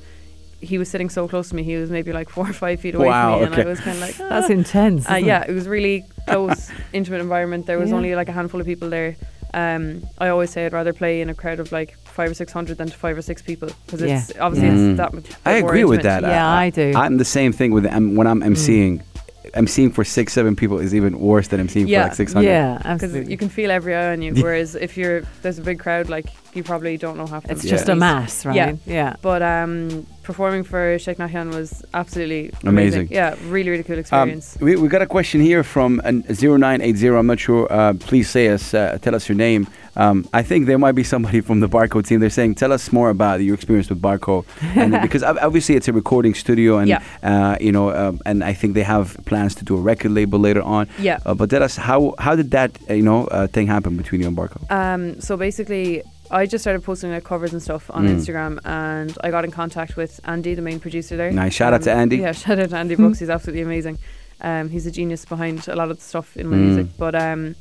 [0.59, 1.63] he was sitting so close to me.
[1.63, 3.67] He was maybe like four or five feet away Wow, from me, and.
[3.67, 4.29] I was kind of like, ah.
[4.29, 5.09] That's intense.
[5.09, 5.49] Uh, yeah, it?
[5.49, 7.65] it was really close, intimate environment.
[7.65, 7.95] There was Yeah.
[7.97, 9.15] only like a handful of people there.
[9.53, 12.51] Um, I always say I'd rather play in a crowd of like five or six
[12.51, 14.89] hundred than to five or six people because it's obviously Yeah.
[14.89, 15.25] it's that much.
[15.45, 16.21] I more agree with that.
[16.23, 16.91] Yeah, I do.
[16.95, 19.01] I'm the same thing with um, when I'm emceeing.
[19.53, 22.03] Emceeing for six, seven people is even worse than emceeing Yeah.
[22.03, 22.45] for like 600.
[22.47, 24.33] Yeah, Because you can feel every eye on you.
[24.35, 27.45] Whereas if you're there's a big crowd, like you probably don't know half.
[27.45, 27.69] of it's them.
[27.69, 27.93] just Yeah.
[27.93, 28.55] a mass, right?
[28.55, 28.73] Yeah.
[28.85, 29.15] yeah.
[29.21, 33.07] But um, performing for Sheikh Nahyan was absolutely Amazing.
[33.07, 33.07] amazing.
[33.19, 34.57] Yeah, really, really cool Um, experience.
[34.59, 37.07] we, we got a question here from an 0980.
[37.19, 37.63] I'm not sure.
[37.71, 39.67] Uh, please say us, uh, tell us your name.
[39.95, 42.19] Um, I think there might be somebody from the Barco team.
[42.19, 45.93] They're saying, tell us more about your experience with Barco, and because obviously it's a
[45.93, 47.01] recording studio, and Yeah.
[47.23, 50.39] uh, you know, um, and I think they have plans to do a record label
[50.39, 50.83] later on.
[50.99, 51.17] Yeah.
[51.25, 54.21] Uh, but tell us how how did that uh, you know uh, thing happen between
[54.21, 54.59] you and Barco?
[54.69, 58.15] Um, so basically, I just started posting like covers and stuff on Mm.
[58.15, 61.31] Instagram, and I got in contact with Andy, the main producer there.
[61.31, 61.53] Nice.
[61.53, 62.17] Shout out to Um, Andy.
[62.17, 63.19] Yeah, shout out to Andy Brooks.
[63.19, 63.97] He's absolutely amazing.
[64.41, 66.65] Um, he's a genius behind a lot of the stuff in my Mm.
[66.65, 66.87] music.
[66.97, 67.55] But um,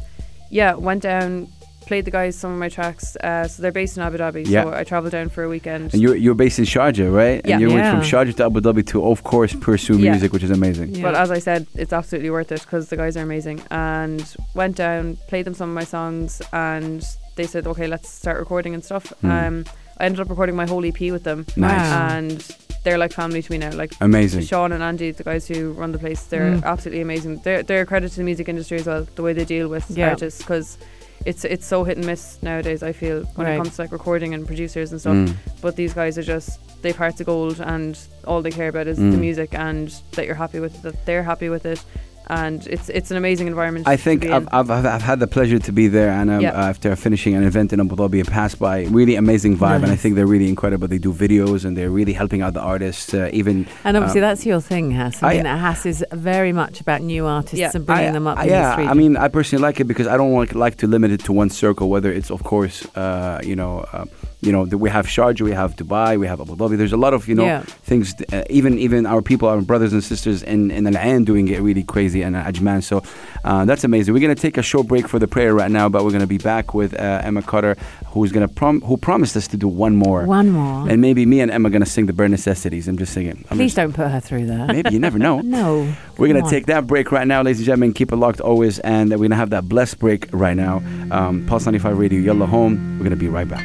[0.50, 1.48] yeah, went down,
[1.86, 3.16] played the guys some of my tracks.
[3.22, 4.44] Uh, so they're based in Abu Dhabi.
[4.46, 4.64] Yeah.
[4.64, 5.94] So I travelled down for a weekend.
[5.94, 7.40] And you're, you're based in Sharjah, right?
[7.44, 7.52] Yeah.
[7.54, 10.10] And you went from Sharjah to Abu Dhabi to, of course, pursue Yeah.
[10.10, 10.96] music, which is amazing.
[10.96, 11.02] Yeah.
[11.02, 13.62] But as I said, it's absolutely worth it because the guys are amazing.
[13.70, 14.24] And
[14.54, 17.04] went down, played them some of my songs, and
[17.36, 19.12] they said, okay, let's start recording and stuff.
[19.22, 19.30] Mm.
[19.46, 19.64] Um,
[19.98, 21.46] I ended up recording my whole EP with them.
[21.56, 22.12] Nice.
[22.12, 23.72] And they're like family to me now.
[23.72, 24.42] Like Amazing.
[24.42, 26.64] Sean and Andy, the guys who run the place, they're Mm.
[26.64, 27.40] absolutely amazing.
[27.44, 29.06] They're they're a credit to the music industry as well.
[29.14, 30.10] The way they deal with Yeah.
[30.10, 30.78] artists because
[31.24, 32.82] it's it's so hit and miss nowadays.
[32.82, 33.54] I feel when Right.
[33.54, 35.14] it comes to like recording and producers and stuff.
[35.16, 35.34] Mm.
[35.62, 38.98] But these guys are just they've hearts of gold, and all they care about is
[38.98, 39.10] Mm.
[39.12, 41.82] the music and that you're happy with it, that they're happy with it,
[42.28, 43.86] and it's it's an amazing environment.
[43.88, 44.48] I think I've.
[44.52, 46.52] I've, I've, I've had the pleasure to be there, and um, Yeah.
[46.52, 48.84] uh, after finishing an event in Abu Dhabi, I passed by.
[48.86, 50.88] Really amazing vibe, and I think they're really incredible.
[50.88, 53.14] They do videos, and they're really helping out the artists.
[53.14, 55.22] Uh, even And obviously, um, that's your thing, Hass.
[55.22, 57.70] I I- mean, Hass is very much about new artists Yeah.
[57.74, 58.88] and bringing I- them up I- in yeah, this.
[58.88, 61.32] I mean, I personally like it because I don't like, like to limit it to
[61.32, 61.88] one circle.
[61.88, 64.04] Whether it's, of course, uh, you know, uh,
[64.46, 66.76] you know, we have Sharjah, we have Dubai, we have Abu Dhabi.
[66.78, 67.62] There's a lot of you know Yeah.
[67.90, 68.14] things.
[68.32, 71.60] Uh, even even our people, our brothers and sisters in in Al Ain doing it
[71.60, 72.82] really crazy and Ajman.
[72.82, 73.02] So
[73.44, 74.14] uh, that's amazing.
[74.14, 76.38] We're gonna take a short break for the prayer right now, but we're gonna be
[76.38, 77.76] back with uh, Emma Cotter,
[78.12, 80.24] who's gonna prom- who promised us to do one more.
[80.24, 80.88] One more.
[80.88, 82.86] And maybe me and Emma are gonna sing the bare necessities.
[82.88, 83.44] I'm just singing.
[83.50, 84.68] I'm Please just- don't put her through that.
[84.68, 85.40] Maybe you never know.
[85.56, 85.92] No.
[86.18, 86.50] We're going to on.
[86.50, 87.92] take that break right now, ladies and gentlemen.
[87.92, 88.78] Keep it locked always.
[88.80, 90.82] And we're going to have that blessed break right now.
[91.10, 92.74] Um, Pulse 95 Radio, Yalla Home.
[92.98, 93.64] We're going to be right back.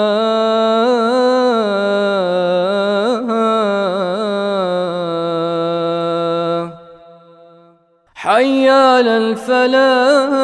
[9.17, 10.40] الفلاح.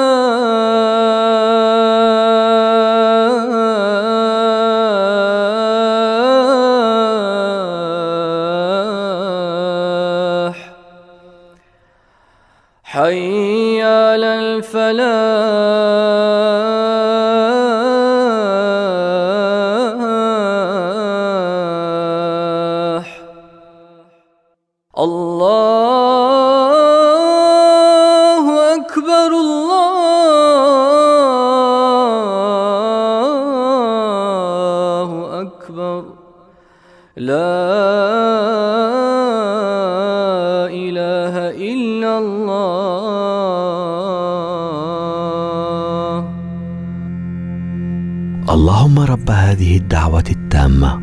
[50.58, 51.02] التامه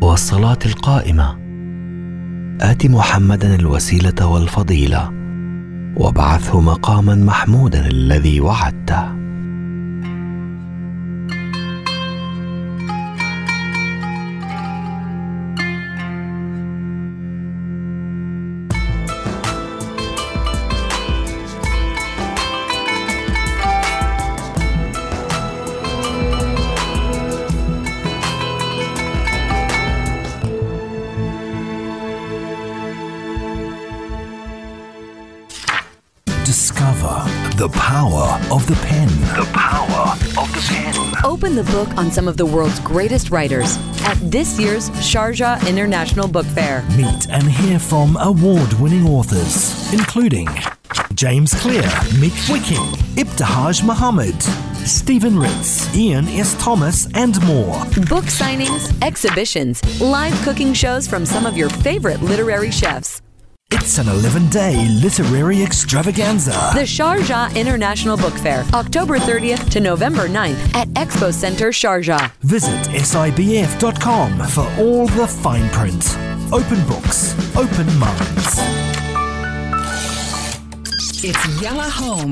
[0.00, 1.38] والصلاة القائمة.
[2.60, 5.10] آت محمدا الوسيلة والفضيلة.
[5.96, 9.21] وابعثه مقاما محمودا الذي وعدته.
[41.84, 46.84] Book on some of the world's greatest writers at this year's Sharjah International Book Fair.
[46.96, 50.48] Meet and hear from award winning authors, including
[51.14, 51.82] James Clear,
[52.20, 54.40] Mick Wicking, Ibtihaj Muhammad,
[54.86, 56.54] Stephen Ritz, Ian S.
[56.62, 57.84] Thomas, and more.
[58.08, 63.21] Book signings, exhibitions, live cooking shows from some of your favorite literary chefs.
[63.74, 66.50] It's an 11 day literary extravaganza.
[66.74, 72.30] The Sharjah International Book Fair, October 30th to November 9th at Expo Center, Sharjah.
[72.42, 76.16] Visit sibf.com for all the fine print.
[76.52, 78.58] Open books, open minds.
[81.24, 82.30] It's Yalla Home.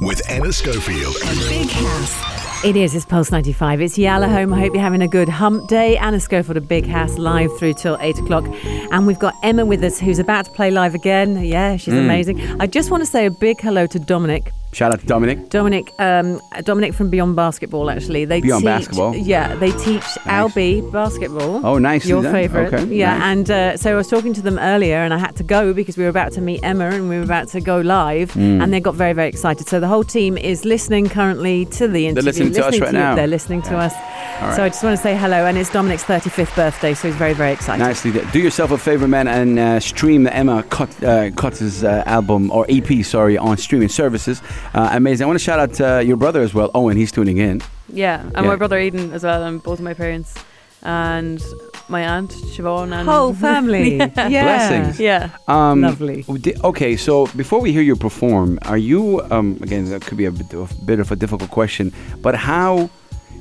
[0.00, 1.16] With Anna Schofield.
[1.24, 2.39] And Big House.
[2.62, 2.94] It is.
[2.94, 3.80] It's Pulse 95.
[3.80, 4.52] It's Yalla Home.
[4.52, 5.96] I hope you're having a good hump day.
[5.96, 8.44] Anna Schofield, a big house, live through till 8 o'clock.
[8.92, 11.42] And we've got Emma with us, who's about to play live again.
[11.42, 12.00] Yeah, she's hmm.
[12.00, 12.38] amazing.
[12.60, 14.52] I just want to say a big hello to Dominic.
[14.72, 15.48] Shout out to Dominic.
[15.48, 17.90] Dominic, um, Dominic from Beyond Basketball.
[17.90, 19.16] Actually, they Beyond teach, Basketball?
[19.16, 21.66] Yeah, they teach Albi basketball.
[21.66, 22.06] Oh, nice.
[22.06, 23.18] Your favorite, okay, yeah.
[23.18, 23.22] nice.
[23.24, 25.96] And uh, so I was talking to them earlier, and I had to go because
[25.96, 28.62] we were about to meet Emma, and we were about to go live, Mm.
[28.62, 29.66] and they got very, very excited.
[29.68, 32.22] So the whole team is listening currently to the interview.
[32.22, 32.98] They're listening to us right you.
[32.98, 33.14] now.
[33.16, 33.92] They're listening to us.
[34.40, 37.16] All So I just want to say hello, and it's Dominic's 35th birthday, so he's
[37.16, 37.82] very, very excited.
[37.82, 38.28] Nicely done.
[38.30, 42.64] Do yourself a favor, man, and uh, stream the Emma uh, Cuts' uh, album, or
[42.68, 44.40] EP, sorry, on streaming services.
[44.74, 45.24] Uh, amazing.
[45.24, 46.96] I want to shout out uh, your brother as well, Owen.
[46.96, 47.60] He's tuning in.
[47.92, 48.42] Yeah, and Yeah.
[48.42, 50.34] my brother Eden as well, and both of my parents,
[50.82, 51.42] and
[51.88, 53.96] my aunt Siobhan, and Whole family.
[53.98, 54.08] yeah.
[54.44, 55.00] Blessings.
[55.00, 56.24] Yeah, Um, Lovely.
[56.64, 60.30] Okay, so before we hear you perform, are you, um, again, that could be a
[60.30, 61.92] bit of, bit of a difficult question,
[62.22, 62.88] but how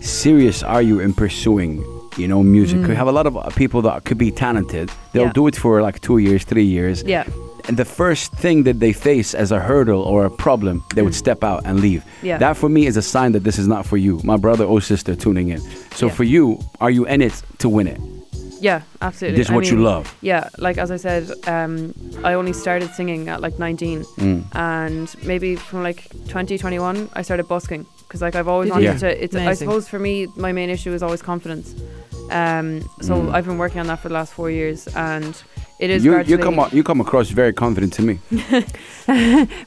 [0.01, 1.83] serious are you in pursuing
[2.19, 5.23] you know music we have a lot of uh, people that could be talented they'll
[5.23, 5.31] Yeah.
[5.41, 7.23] do it for like two years three years Yeah.
[7.67, 11.15] and the first thing that they face as a hurdle or a problem they would
[11.15, 12.23] step out and leave Mm.
[12.29, 12.37] Yeah.
[12.39, 14.81] that for me is a sign that this is not for you my brother or
[14.81, 15.59] sister tuning in
[15.99, 16.13] so Yeah.
[16.17, 16.43] for you
[16.83, 17.99] are you in it to win it
[18.61, 19.37] Yeah, absolutely.
[19.39, 20.05] This is I what you love.
[20.21, 21.23] Yeah, like as I said,
[21.55, 21.73] um,
[22.29, 24.41] I only started singing at like 19, Mm.
[24.53, 28.99] and maybe from like 2021, I started busking because like I've always Did wanted you?
[28.99, 29.23] to.
[29.23, 31.67] It's I suppose for me, my main issue is always confidence.
[32.31, 33.33] Um, so Mm.
[33.33, 35.35] I've been working on that for the last four years, and
[35.79, 38.19] it is you, you come o- you come across very confident to me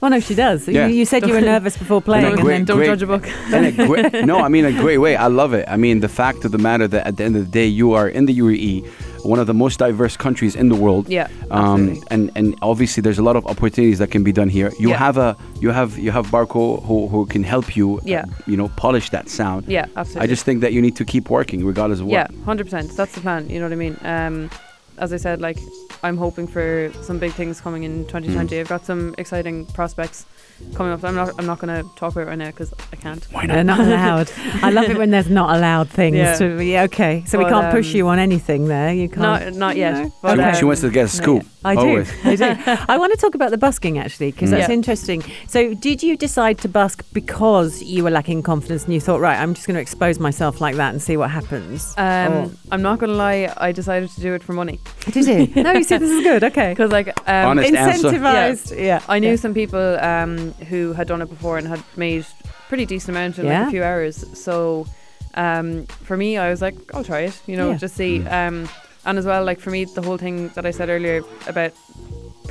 [0.01, 0.69] Well, no, she does.
[0.69, 0.87] Yeah.
[0.87, 3.07] You, you said you were nervous before playing, a and great- then Don't judge a
[3.07, 3.27] book.
[3.53, 5.17] in a great, no, I mean a great way.
[5.17, 5.65] I love it.
[5.69, 7.93] I mean the fact of the matter that at the end of the day, you
[7.95, 8.87] are in the UAE,
[9.25, 11.09] one of the most diverse countries in the world.
[11.09, 14.71] Yeah, Um, and and obviously there's a lot of opportunities that can be done here.
[14.79, 14.97] You Yeah.
[14.99, 17.99] have a you have you have Barco who, who can help you.
[17.99, 18.25] uh, Yeah.
[18.47, 19.65] you know, polish that sound.
[19.69, 20.23] Yeah, absolutely.
[20.25, 22.13] I just think that you need to keep working regardless of what.
[22.15, 22.97] Yeah, hundred percent.
[22.97, 23.49] That's the plan.
[23.49, 23.97] You know what I mean?
[24.03, 24.51] Um,
[24.99, 25.59] as I said, like
[26.03, 28.57] I'm hoping for some big things coming in 2020.
[28.57, 28.61] Mm.
[28.61, 30.27] I've got some exciting prospects
[30.75, 31.05] coming up.
[31.05, 31.35] I'm not.
[31.39, 33.25] I'm not going to talk about it right now because I can't.
[33.33, 33.79] Why They're not?
[33.79, 34.31] not allowed.
[34.63, 36.17] I love it when there's not allowed things.
[36.17, 36.37] Yeah.
[36.37, 38.93] To be, okay, so we can't push um, you on anything there.
[38.93, 39.23] You can't.
[39.23, 39.95] Not not yet.
[39.95, 40.15] No.
[40.23, 40.59] But, Okay.
[40.59, 41.45] She wants to get a scoop.
[41.65, 42.05] I do.
[42.25, 42.45] I do.
[42.89, 44.53] I want to talk about the busking actually because Mm.
[44.53, 44.75] that's Yeah.
[44.75, 45.23] interesting.
[45.47, 49.39] So, did you decide to busk because you were lacking confidence and you thought, right,
[49.39, 51.95] I'm just going to expose myself like that and see what happens?
[51.97, 53.53] Um, Or- I'm not going to lie.
[53.57, 54.81] I decided to do it for money
[55.13, 55.63] did you?
[55.63, 56.43] no, you see, this is good.
[56.45, 56.71] Okay.
[56.75, 58.09] because, like, um, Honest answer.
[58.11, 58.79] Incentivized.
[58.85, 59.01] Yeah.
[59.09, 59.37] I knew Yeah.
[59.37, 62.25] some people um, who had done it before and had made
[62.69, 64.25] pretty decent amount in like a few hours.
[64.39, 64.87] So
[65.35, 67.41] um, for me, I was like, I'll try it.
[67.47, 67.77] You know, Yeah.
[67.77, 68.25] just see.
[68.27, 68.69] Um,
[69.05, 71.73] and as well, like for me, the whole thing that I said earlier about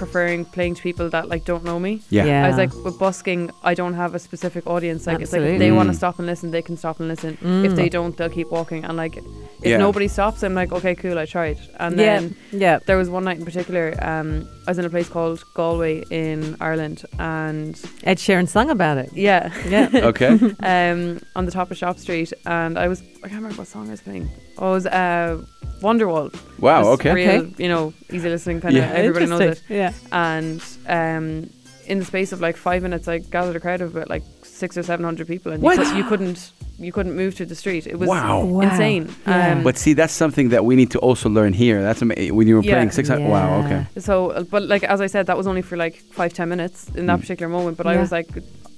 [0.04, 1.94] preferring playing to people that like don't know me.
[2.10, 2.26] Yeah.
[2.26, 2.46] Yeah.
[2.46, 5.02] I was like, with busking, I don't have a specific audience.
[5.06, 5.66] Like, it's like if Absolutely.
[5.66, 6.02] they want to Mm.
[6.02, 7.32] stop and listen, they can stop and listen.
[7.38, 7.66] Mm.
[7.68, 8.82] If they don't, they'll keep walking.
[8.86, 9.24] And like, if
[9.72, 9.78] Yeah.
[9.88, 11.58] nobody stops, I'm like, okay, cool, I tried.
[11.84, 12.06] And yeah.
[12.06, 12.24] then
[12.66, 12.80] yeah.
[12.88, 13.86] there was one night in particular.
[14.12, 14.30] Um,
[14.68, 19.10] I was in a place called Galway in Ireland, and Ed Sheeran sung about it.
[19.14, 19.44] yeah,
[19.76, 19.90] Yeah.
[20.12, 20.30] Okay.
[20.74, 23.88] um, on the top of Shop Street, and I was I can't remember what song
[23.88, 24.30] I was playing.
[24.58, 25.44] Oh, it was uh,
[25.82, 26.34] Wonderwall.
[26.60, 26.82] Wow.
[26.82, 27.14] Just Okay.
[27.14, 27.64] real, Okay.
[27.64, 28.84] you know, easy listening kind of.
[28.84, 28.92] Yeah.
[28.92, 29.64] Everybody knows it.
[29.70, 29.94] Yeah.
[30.12, 31.50] And um,
[31.86, 34.76] in the space of like five minutes, I gathered a crowd of about like six
[34.78, 35.78] or seven hundred people, and What?
[35.78, 37.86] You, could, you couldn't you couldn't move through the street.
[37.86, 38.44] It was Wow.
[38.44, 38.62] Wow.
[38.62, 39.14] insane.
[39.28, 39.52] Yeah.
[39.54, 41.84] Um, But see, that's something that we need to also learn here.
[41.84, 42.74] That's ama- when you were Yeah.
[42.74, 43.08] playing six.
[43.10, 43.60] Wow.
[43.66, 43.86] Okay.
[44.00, 46.90] So, uh, but like as I said, that was only for like five ten minutes
[46.96, 47.22] in that Mm.
[47.22, 47.78] particular moment.
[47.78, 48.30] But I was like,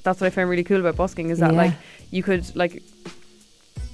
[0.03, 1.57] that's what I found really cool about busking is that Yeah.
[1.63, 1.73] like
[2.11, 2.83] you could like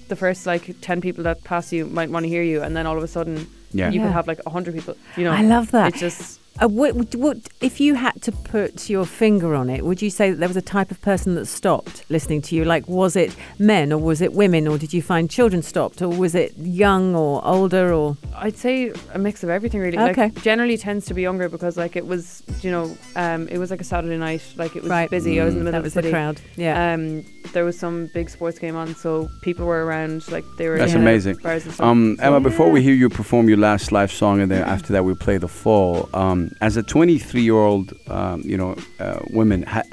[0.10, 2.86] the first like ten people that pass you might want to hear you, and then
[2.88, 3.89] all of a sudden Yeah.
[3.89, 4.06] you Yeah.
[4.08, 4.95] could have like a hundred people.
[5.17, 5.89] You know, I love that.
[5.93, 9.86] It's just Uh, what, what, what, if you had to put your finger on it,
[9.86, 12.65] would you say that there was a type of person that stopped listening to you?
[12.65, 16.10] Like, was it men or was it women, or did you find children stopped, or
[16.10, 19.98] was it young or older, or I'd say a mix of everything really.
[19.98, 20.24] Okay.
[20.24, 23.69] Like generally tends to be younger because like it was you know um it was
[23.72, 25.10] like a Saturday night like it was Right.
[25.10, 25.39] busy.
[25.41, 26.41] I was in the middle that of was the the crowd?
[26.58, 26.93] Yeah.
[26.93, 30.30] Um, there was some big sports game on, so people were around.
[30.32, 30.78] Like they were.
[30.78, 31.38] That's in amazing.
[31.38, 31.86] Bars and stuff.
[31.86, 34.93] Um, So- Emma, before we hear you perform your last live song, and then after
[34.93, 36.10] that we play the fall.
[36.13, 39.84] Um, as a 23-year-old, um, you know, uh, woman, ha-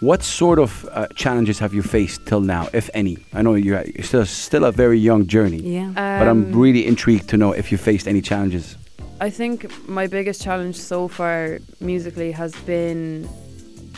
[0.00, 3.16] what sort of uh, challenges have you faced till now, if any?
[3.32, 5.90] I know you're, you're still still a very young journey, yeah.
[5.94, 8.76] but I'm Um, really intrigued to know if you faced any challenges.
[9.20, 13.28] I think my biggest challenge so far musically has been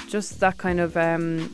[0.09, 1.51] just that kind of um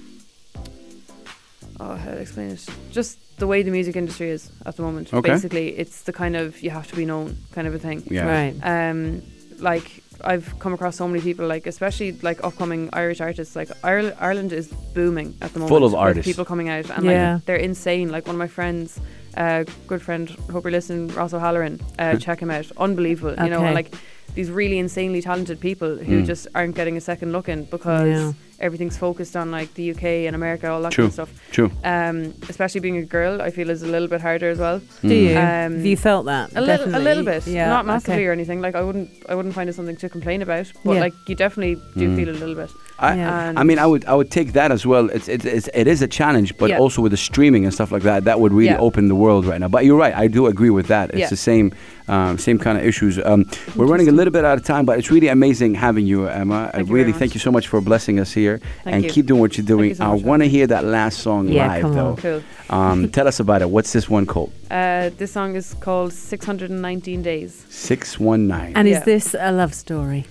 [1.81, 5.13] oh how to explain it just the way the music industry is at the moment
[5.13, 5.31] Okay.
[5.33, 8.27] basically it's the kind of you have to be known kind of a thing Yeah.
[8.27, 8.55] Right.
[8.63, 9.21] um
[9.59, 14.17] like I've come across so many people like especially like upcoming Irish artists like Ireland,
[14.21, 16.31] Ireland is booming at the moment Full of with artists.
[16.31, 17.35] people coming out and Yeah.
[17.35, 18.99] like they're insane like one of my friends
[19.37, 23.65] uh, good friend hope you're listening Ross O'Halloran uh, check him out unbelievable you know
[23.65, 23.95] and, like
[24.35, 26.27] these really insanely talented people who Mm.
[26.27, 28.33] just aren't getting a second look in because Yeah.
[28.61, 31.05] Everything's focused on like the UK and America all that True.
[31.09, 31.71] kind of stuff True.
[31.85, 35.15] um, especially being a girl I feel is a little bit harder as well Do
[35.15, 35.31] you?
[35.37, 36.51] Um, Have you felt that?
[36.55, 37.69] a little, a little bit, Yeah.
[37.69, 38.27] not massively okay.
[38.27, 38.61] or anything.
[38.61, 40.67] Like I wouldn't, I wouldn't find it something to complain about.
[40.85, 41.01] But Yeah.
[41.01, 42.17] like you definitely do Mm.
[42.17, 42.71] feel a little bit.
[42.99, 43.53] I, Yeah.
[43.57, 45.05] I mean, I would I would take that as well.
[45.17, 46.79] It's it, it's, it is a challenge, but Yeah.
[46.83, 48.87] also with the streaming and stuff like that, that would really Yeah.
[48.89, 49.69] open the world right now.
[49.77, 51.11] But you're right, I do agree with that.
[51.11, 51.29] It's Yeah.
[51.37, 51.67] the same
[52.09, 53.15] um, same kind of issues.
[53.31, 53.41] Um,
[53.77, 56.55] we're running a little bit out of time, but it's really amazing having you, Emma.
[56.55, 59.11] I Thank you really thank you so much for blessing us here, Thank and you.
[59.11, 59.89] keep doing what you're doing.
[59.91, 61.97] you so I want to hear that last song Yeah, live, come on.
[61.97, 62.17] though.
[62.17, 62.43] Cool.
[62.79, 63.69] Um, tell us about it.
[63.71, 64.53] What's this one called?
[64.71, 67.53] Uh, this song is called 619 Days.
[67.69, 68.73] Six one nine.
[68.77, 68.99] And Yeah.
[68.99, 70.25] is this a love story?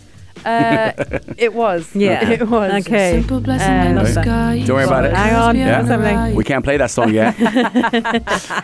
[0.45, 0.91] Uh,
[1.37, 1.95] it was.
[1.95, 2.29] Yeah.
[2.37, 2.71] It was.
[2.85, 3.11] Okay.
[3.19, 4.63] Simple blessing Uh, in the sky.
[4.65, 5.13] Don't worry about it.
[5.13, 5.85] Hang on, Yeah.
[5.85, 6.35] something.
[6.35, 7.33] We can't play that song yet.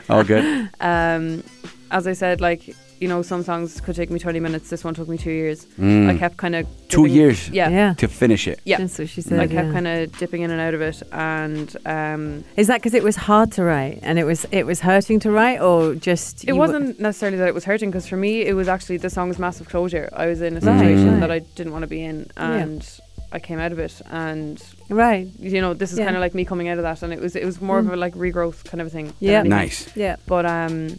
[0.10, 0.70] All good.
[0.80, 1.44] Um,
[1.90, 4.70] as I said, like you know, some songs could take me 20 minutes.
[4.70, 5.66] This one took me two years.
[5.80, 6.08] Mm.
[6.08, 7.70] I kept kind of Two years Yeah.
[7.70, 7.94] Yeah.
[7.96, 8.60] to finish it.
[8.64, 8.78] Yeah.
[8.78, 9.40] That's what she said.
[9.40, 9.74] I kept yeah.
[9.74, 13.16] kind of dipping in and out of it, and um, Is that because it was
[13.16, 17.00] hard to write and it was it was hurting to write, or just it wasn't
[17.00, 17.90] necessarily that it was hurting.
[17.90, 20.08] Because for me, it was actually the song's massive closure.
[20.14, 21.20] I was in a situation right.
[21.22, 22.86] that I didn't want to be in, and
[23.32, 24.00] I came out of it.
[24.12, 25.28] And right?
[25.40, 26.06] you know, this is Yeah.
[26.06, 27.88] kind of like me coming out of that, and it was it was more Mm.
[27.88, 29.14] of a like regrowth kind of a thing.
[29.20, 29.44] Yeah.
[29.44, 29.90] Nice.
[29.96, 30.18] Yeah.
[30.28, 30.98] But um,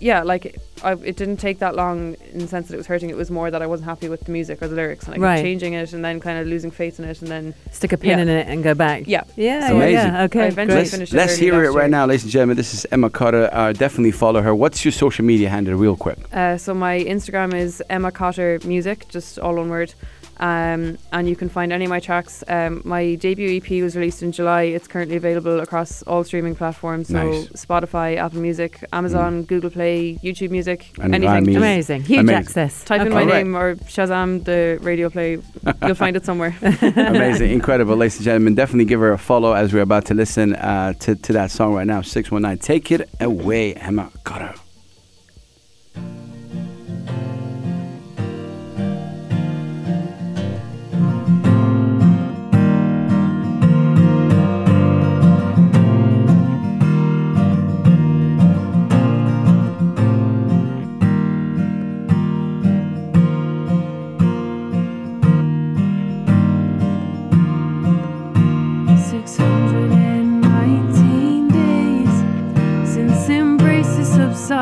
[0.00, 3.10] yeah, like I, it didn't take that long in the sense that it was hurting.
[3.10, 5.18] It was more that I wasn't happy with the music or the lyrics, and I
[5.34, 7.96] kept changing it, and then kind of losing faith in it, and then Stick a
[7.98, 8.22] pin Yeah.
[8.22, 9.04] in it and go back.
[9.06, 9.58] yeah, Yeah.
[9.58, 9.92] It's yeah, amazing.
[10.14, 10.22] yeah.
[10.24, 10.42] Okay.
[10.42, 10.90] I eventually great.
[10.90, 11.88] finished it Let's hear it right year.
[11.88, 12.56] now, ladies and gentlemen.
[12.56, 13.48] This is Emma Cotter.
[13.52, 14.54] Uh, definitely follow her.
[14.54, 16.18] What's your social media handle, real quick?
[16.32, 19.94] Uh, so my Instagram is Emma Cotter Music, just all one word.
[20.40, 22.44] Um, and you can find any of my tracks.
[22.48, 24.62] Um, my debut EP was released in July.
[24.62, 27.08] It's currently available across all streaming platforms.
[27.08, 27.48] So Nice.
[27.48, 31.28] Spotify, Apple Music, Amazon, Google Play, YouTube Music, And anything.
[31.34, 31.58] Vine Music.
[31.58, 32.02] Amazing.
[32.04, 32.38] Huge Amazing.
[32.38, 32.84] access.
[32.84, 33.44] Type in my Alright.
[33.46, 35.38] name or Shazam the radio play.
[35.82, 36.56] You'll find it somewhere.
[36.62, 38.54] Amazing, incredible, ladies and gentlemen.
[38.54, 41.74] Definitely give her a follow as we're about to listen uh, to, to that song
[41.74, 42.00] right now.
[42.02, 42.58] 619.
[42.64, 44.54] Take it away, Emma Cotter.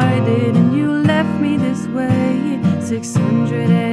[0.09, 2.61] and you left me this way.
[2.81, 3.86] 600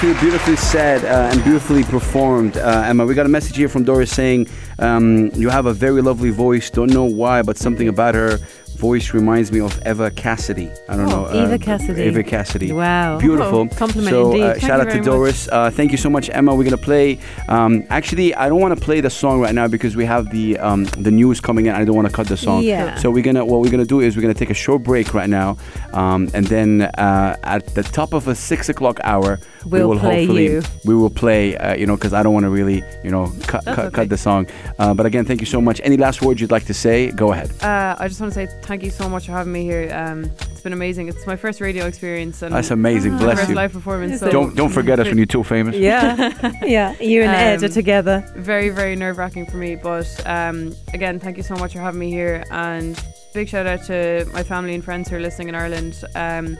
[0.00, 3.04] Beautifully, beautifully said uh, and beautifully performed, uh, Emma.
[3.04, 4.48] We got a message here from Doris saying
[4.78, 6.70] um, you have a very lovely voice.
[6.70, 8.38] Don't know why, but something about her
[8.78, 10.70] voice reminds me of Eva Cassidy.
[10.88, 11.44] I don't Oh, know.
[11.44, 12.02] Eva Cassidy.
[12.04, 12.72] Eva Cassidy.
[12.72, 13.18] Wow.
[13.18, 13.58] Beautiful.
[13.58, 14.42] Oh, compliment so, indeed.
[14.42, 15.48] Uh, shout out to Doris.
[15.52, 16.54] Uh, thank you so much, Emma.
[16.54, 17.18] We're gonna play.
[17.48, 20.56] Um, actually, I don't want to play the song right now because we have the
[20.60, 21.74] um, the news coming in.
[21.74, 22.62] I don't want to cut the song.
[22.62, 22.94] Yeah.
[22.96, 25.28] So we're gonna what we're gonna do is we're gonna take a short break right
[25.28, 25.58] now,
[25.92, 30.20] um, and then uh, at the top of a six o'clock hour, we We'll play
[30.26, 30.62] hopefully you.
[30.84, 31.56] we will play.
[31.56, 33.94] Uh, you know, because I don't want to really you know cut That's cut, okay.
[33.96, 34.46] cut the song.
[34.78, 35.80] Uh, but again, thank you so much.
[35.84, 37.10] Any last words you'd like to say?
[37.10, 37.50] Go ahead.
[37.62, 39.90] Uh, I just want to say thank you so much for having me here.
[39.94, 41.08] Um, it's been amazing.
[41.08, 42.42] It's my first radio experience.
[42.42, 43.16] And That's amazing.
[43.18, 43.54] Bless first you.
[43.54, 44.20] live performance.
[44.20, 45.74] So Don't don't forget us when you're too famous.
[45.76, 46.30] Yeah,
[46.62, 46.94] yeah.
[47.00, 48.24] You and Ed are Um, together.
[48.36, 52.00] very very nerve wracking for me but um, again thank you so much for having
[52.00, 53.02] me here and
[53.34, 56.56] big shout out to my family and friends who are listening in Ireland um,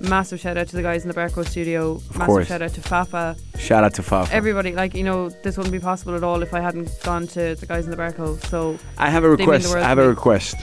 [0.00, 2.48] massive shout out to the guys in the Barco studio massive course.
[2.48, 4.32] shout out to Fafa Shout out to Fafa.
[4.34, 7.54] everybody like you know this wouldn't be possible at all if I hadn't gone to
[7.54, 9.74] the guys in the Barco so I have a They mean the request.
[9.76, 10.56] I have a request.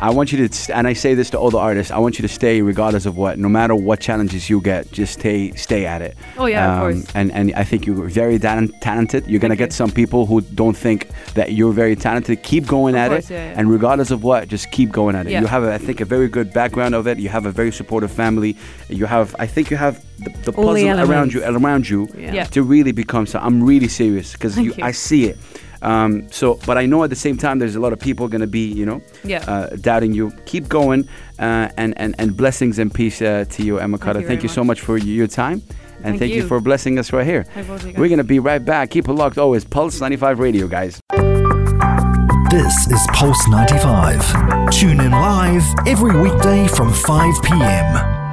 [0.00, 1.90] I want you to, and I say this to all the artists.
[1.90, 5.14] I want you to stay, regardless of what, no matter what challenges you get, just
[5.18, 6.16] stay, stay at it.
[6.36, 7.12] Oh, yeah, of Um, course.
[7.16, 9.26] And and I think you're very tan- talented.
[9.26, 12.42] You're gonna Thank get some people who don't think that you're very talented.
[12.44, 13.58] Keep going Of at course, it, yeah, yeah.
[13.58, 15.32] and regardless of what, just keep going at it.
[15.32, 15.40] Yeah.
[15.40, 17.18] You have, I think, a very good background of it.
[17.18, 18.56] You have a very supportive family.
[18.88, 22.06] You have, I think, you have the, the All the puzzle around you, around you,
[22.56, 23.26] to really become.
[23.26, 24.56] So I'm really serious because.
[24.58, 25.38] I see it.
[25.82, 28.40] Um, so, but I know at the same time, there's a lot of people going
[28.40, 29.44] to be, you know, Yeah.
[29.46, 30.32] uh, doubting you.
[30.46, 31.08] Keep going,
[31.38, 34.20] uh, and, and and blessings and peace uh, to you, Emma Cotter.
[34.20, 35.62] you Thank you so much for your time,
[36.02, 36.42] and Thank thank, you.
[36.42, 36.48] you.
[36.48, 37.44] for blessing us right here.
[37.54, 38.90] Hi, both of you We're gonna be right back.
[38.90, 39.38] Keep it locked.
[39.38, 41.00] Always Pulse 95 Radio, guys.
[42.50, 44.70] This is Pulse 95.
[44.70, 48.27] Tune in live every weekday from 5 p.m.